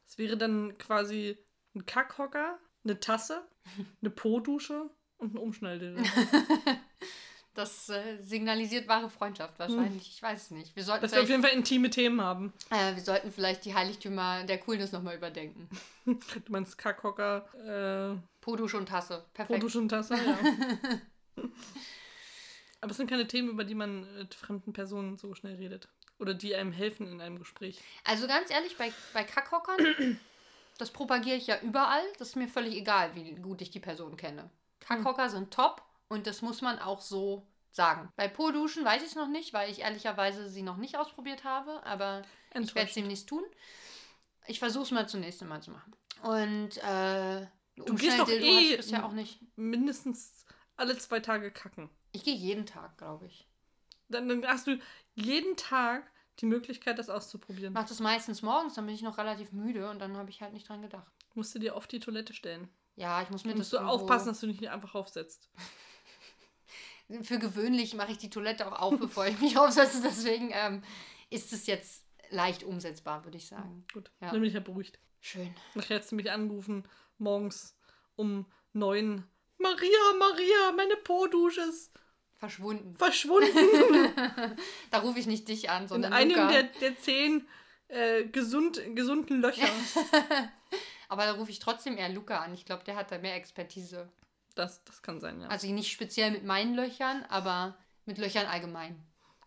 [0.07, 1.37] Es wäre dann quasi
[1.75, 3.47] ein Kackhocker, eine Tasse,
[4.01, 6.01] eine Po-Dusche und ein Umschnalldildo.
[7.55, 10.07] Das äh, signalisiert wahre Freundschaft wahrscheinlich.
[10.07, 10.75] Ich weiß es nicht.
[10.77, 12.53] Wir sollten, Dass wir auf jeden Fall intime Themen haben.
[12.69, 15.67] äh, wir sollten vielleicht die Heiligtümer der Coolness nochmal überdenken.
[16.05, 19.25] Du meinst Kackhocker, äh, Podusche und Tasse.
[19.33, 19.59] Perfekt.
[19.59, 21.43] Po-Dusche und Tasse, ja.
[22.81, 25.89] Aber es sind keine Themen, über die man mit fremden Personen so schnell redet.
[26.17, 27.79] Oder die einem helfen in einem Gespräch.
[28.05, 29.77] Also ganz ehrlich, bei, bei Kackhockern,
[30.79, 32.01] das propagiere ich ja überall.
[32.17, 34.49] Das ist mir völlig egal, wie gut ich die Person kenne.
[34.79, 38.11] Kackhocker sind top und das muss man auch so sagen.
[38.15, 41.85] Bei Po-Duschen weiß ich es noch nicht, weil ich ehrlicherweise sie noch nicht ausprobiert habe,
[41.85, 42.23] aber
[42.59, 43.43] ich werde es demnächst tun.
[44.47, 45.93] Ich versuche es mal zunächst einmal zu machen.
[46.23, 49.39] Und äh, Du gehst doch eh- ich bisher auch nicht.
[49.55, 51.89] Mindestens alle zwei Tage kacken.
[52.11, 53.47] Ich gehe jeden Tag, glaube ich.
[54.07, 54.79] Dann, dann hast du
[55.13, 56.09] jeden Tag
[56.41, 57.73] die Möglichkeit, das auszuprobieren.
[57.73, 60.53] Mache das meistens morgens, dann bin ich noch relativ müde und dann habe ich halt
[60.53, 61.11] nicht dran gedacht.
[61.35, 62.67] Musst du dir auf die Toilette stellen.
[62.95, 65.49] Ja, ich muss mir musst das du irgendwo- aufpassen, dass du nicht einfach aufsetzt.
[67.23, 70.01] Für gewöhnlich mache ich die Toilette auch auf, bevor ich mich aufsetze.
[70.03, 70.83] Deswegen ähm,
[71.29, 73.85] ist es jetzt leicht umsetzbar, würde ich sagen.
[73.93, 74.27] Gut, Ja.
[74.31, 74.99] dann bin ich ja beruhigt.
[75.19, 75.53] Schön.
[75.73, 77.75] Nachher hast du mich angerufen, morgens
[78.15, 79.23] um neun.
[79.57, 81.91] Maria, Maria, meine Po-Dusche ist
[82.39, 82.95] Verschwunden.
[82.95, 83.49] verschwunden.
[84.91, 86.47] Da rufe ich nicht dich an, In sondern einem Luca.
[86.51, 87.45] der, der zehn
[87.89, 89.67] äh, gesund, gesunden Löcher.
[91.09, 92.53] Aber da rufe ich trotzdem eher Luca an.
[92.53, 94.09] Ich glaube, der hat da mehr Expertise.
[94.55, 95.47] Das, das kann sein, ja.
[95.47, 99.01] Also nicht speziell mit meinen Löchern, aber mit Löchern allgemein.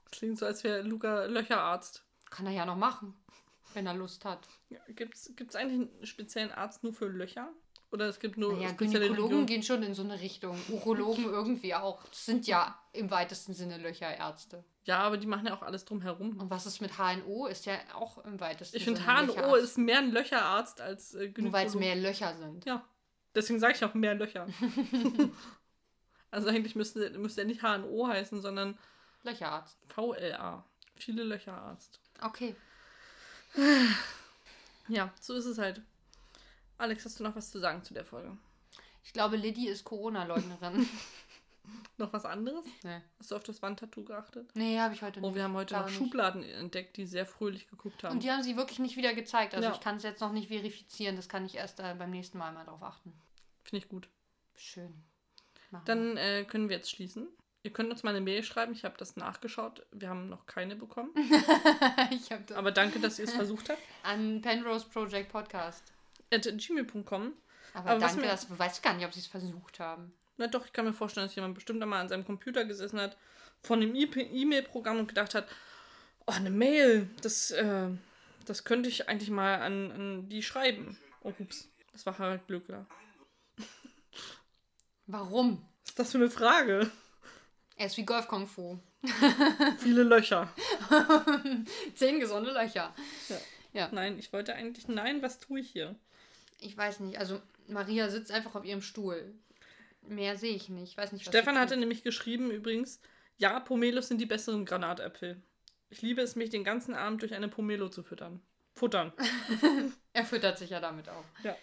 [0.04, 2.02] Das klingt so, als wäre Luca Löcherarzt.
[2.30, 3.14] Kann er ja noch machen,
[3.74, 4.48] wenn er Lust hat.
[4.70, 7.48] Ja, Gibt es eigentlich einen speziellen Arzt nur für Löcher?
[7.92, 10.58] Oder es gibt nur Naja, spezielle Gynäkologen gehen schon in so eine Richtung.
[10.70, 12.02] Urologen irgendwie auch.
[12.08, 14.64] Das sind ja im weitesten Sinne Löcherärzte.
[14.84, 16.40] Ja, aber die machen ja auch alles drumherum.
[16.40, 17.46] Und was ist mit HNO?
[17.46, 19.62] Ist ja auch im weitesten Ich finde, Sinne HNO Löcherarzt.
[19.64, 21.78] ist mehr ein Löcherarzt als äh, Nur weil es Gynäkologe.
[21.78, 22.64] mehr Löcher sind.
[22.64, 22.82] Ja,
[23.34, 24.48] deswegen sage ich auch mehr Löcher.
[26.30, 28.78] also eigentlich müsste, müsste er nicht HNO heißen, sondern
[29.22, 29.78] Löcherarzt.
[29.88, 30.64] VLA.
[30.96, 32.00] Viele Löcherarzt.
[32.22, 32.56] Okay.
[34.88, 35.82] Ja, so ist es halt.
[36.78, 38.36] Alex, hast du noch was zu sagen zu der Folge?
[39.04, 40.88] Ich glaube, Liddy ist Corona-Leugnerin.
[41.96, 42.64] Noch was anderes?
[42.82, 43.00] nee.
[43.18, 44.50] Hast du auf das Wandtattoo geachtet?
[44.54, 45.30] Nee, habe ich heute nicht.
[45.30, 45.98] Oh, wir haben heute Gar noch nicht.
[45.98, 48.14] Schubladen entdeckt, die sehr fröhlich geguckt haben.
[48.14, 49.54] Und die haben sie wirklich nicht wieder gezeigt.
[49.54, 49.74] Also Ja.
[49.74, 51.14] ich kann es jetzt noch nicht verifizieren.
[51.14, 53.12] Das kann ich erst äh, beim nächsten Mal mal drauf achten.
[53.62, 54.08] Finde ich gut.
[54.56, 54.92] Schön.
[55.70, 57.28] Machen Dann äh, können wir jetzt schließen.
[57.62, 58.72] Ihr könnt uns mal eine Mail schreiben.
[58.72, 59.86] Ich habe das nachgeschaut.
[59.92, 61.12] Wir haben noch keine bekommen.
[62.10, 63.80] ich habe Aber danke, dass ihr es versucht habt.
[64.02, 65.92] an Penrose Project Podcast.
[66.40, 67.32] Gmail.com.
[67.74, 70.12] Aber, Aber danke, mir- das du weißt gar nicht, ob sie es versucht haben.
[70.36, 73.16] Na doch, ich kann mir vorstellen, dass jemand bestimmt einmal an seinem Computer gesessen hat,
[73.62, 75.46] von dem E- E-Mail-Programm und gedacht hat,
[76.26, 77.88] oh, eine Mail, das, äh,
[78.46, 80.98] das könnte ich eigentlich mal an, an die schreiben.
[81.22, 82.86] Oh, ups, das war Harald Glöckler.
[85.06, 85.62] Warum?
[85.82, 86.90] Was ist das für eine Frage?
[87.76, 88.78] Er ist wie Golf Kung Fu.
[89.78, 90.48] Viele Löcher.
[91.94, 92.94] Zehn gesunde Löcher.
[93.92, 95.96] Nein, ich wollte eigentlich, nein, was tue ich hier?
[96.62, 97.18] Ich weiß nicht.
[97.18, 99.34] Also Maria sitzt einfach auf ihrem Stuhl.
[100.02, 100.92] Mehr sehe ich nicht.
[100.92, 103.00] Ich weiß nicht, Stefan hatte nämlich geschrieben übrigens,
[103.38, 105.40] ja, Pomelos sind die besseren Granatäpfel.
[105.90, 108.40] Ich liebe es, mich den ganzen Abend durch eine Pomelo zu füttern.
[108.74, 109.12] Futtern.
[110.14, 111.24] Er füttert sich ja damit auch.
[111.42, 111.56] Ja.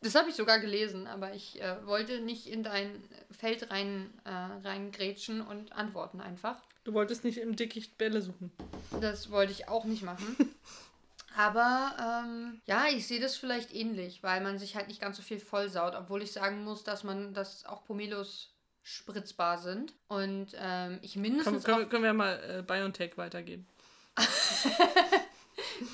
[0.00, 2.90] Das habe ich sogar gelesen, aber ich äh, wollte nicht in dein
[3.30, 6.60] Feld rein, äh, reingrätschen und antworten einfach.
[6.82, 8.50] Du wolltest nicht im Dickicht Bälle suchen.
[9.00, 10.36] Das wollte ich auch nicht machen.
[11.40, 15.22] Aber ähm, ja, ich sehe das vielleicht ähnlich, weil man sich halt nicht ganz so
[15.22, 19.94] viel vollsaut, obwohl ich sagen muss, dass man, dass auch Pomelos spritzbar sind.
[20.08, 23.66] Und ähm, ich Können, mindestens können, auch, können wir mal äh, BioNTech weitergeben.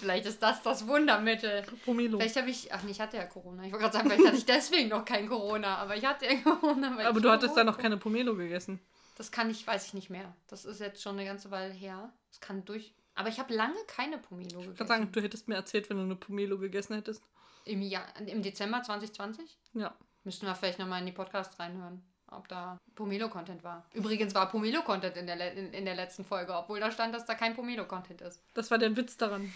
[0.01, 1.63] vielleicht ist das das Wundermittel.
[1.85, 2.19] Pomelo.
[2.19, 3.63] Vielleicht habe ich, ach nee, ich hatte ja Corona.
[3.63, 6.35] Ich wollte gerade sagen, vielleicht hatte ich deswegen noch kein Corona, aber ich hatte ja
[6.43, 6.99] Corona.
[7.07, 8.81] Aber du hattest da noch keine Pomelo gegessen.
[9.17, 10.35] Das kann ich, weiß ich nicht mehr.
[10.49, 12.13] Das ist jetzt schon eine ganze Weile her.
[12.31, 12.93] Das kann durch.
[13.17, 14.87] Aber ich habe lange keine Pomelo Ich kann gegessen.
[14.89, 17.23] sagen, du hättest mir erzählt, wenn du eine Pomelo gegessen hättest.
[17.65, 19.59] Im, Jahr, Im Dezember 2020?
[19.75, 19.95] Ja.
[20.25, 23.85] Müssten wir vielleicht nochmal in die Podcasts reinhören, ob da Pomelo-Content war.
[23.95, 27.35] Übrigens war Pomelo-Content in, der in, in der letzten Folge, obwohl da stand, dass da
[27.35, 28.41] kein Pomelo-Content ist.
[28.55, 29.53] Das war der Witz daran.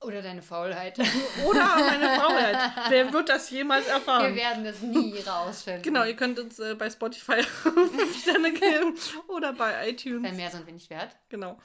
[0.00, 0.98] Oder deine Faulheit.
[1.46, 2.56] Oder meine Faulheit.
[2.88, 4.34] Wer wird das jemals Wir erfahren?
[4.34, 5.82] werden das nie rausfinden.
[5.82, 7.42] Genau, ihr könnt uns äh, bei Spotify
[8.22, 8.96] Sterne geben
[9.28, 10.34] oder bei iTunes.
[10.34, 11.14] mehr sind wir nicht wert.
[11.28, 11.58] Genau.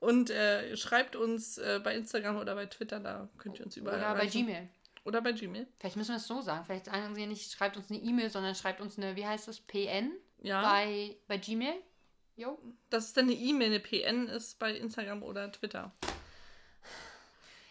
[0.00, 3.98] Und äh, schreibt uns äh, bei Instagram oder bei Twitter, da könnt ihr uns überall
[3.98, 4.46] Oder bei erreichen.
[4.46, 4.68] Gmail.
[5.04, 5.66] Oder bei Gmail.
[5.78, 6.64] Vielleicht müssen wir es so sagen.
[6.64, 9.58] Vielleicht sagen sie nicht, schreibt uns eine E-Mail, sondern schreibt uns eine, wie heißt das,
[9.60, 10.62] PN Ja.
[10.62, 11.74] bei, bei Gmail.
[12.36, 12.58] Jo.
[12.90, 15.90] Das ist dann eine E-Mail, eine PN ist bei Instagram oder Twitter.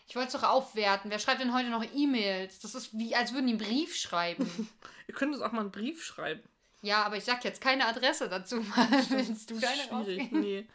[0.10, 1.12] Ich wollte es doch aufwerten.
[1.12, 2.60] Wer schreibt denn heute noch E-Mails?
[2.60, 4.50] Das ist wie, als würden die einen Brief schreiben.
[5.08, 6.42] Ihr könnt uns auch mal einen Brief schreiben.
[6.82, 8.58] ja, aber ich sag jetzt keine Adresse dazu.
[9.10, 9.92] Willst du deine Schwierig.
[9.92, 10.40] rausgeben?
[10.42, 10.66] Nee.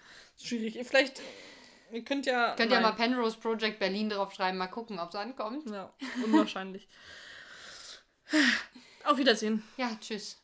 [0.41, 0.77] Schwierig.
[0.77, 1.21] Ihr Vielleicht,
[1.91, 2.55] ihr könnt ja.
[2.57, 2.83] Könnt ihr Nein.
[2.83, 5.69] mal Penrose Project Berlin draufschreiben, mal gucken, ob es ankommt.
[5.71, 5.93] Ja,
[6.25, 6.89] unwahrscheinlich.
[9.05, 9.63] Auf Wiedersehen.
[9.77, 10.39] Ja, tschüss.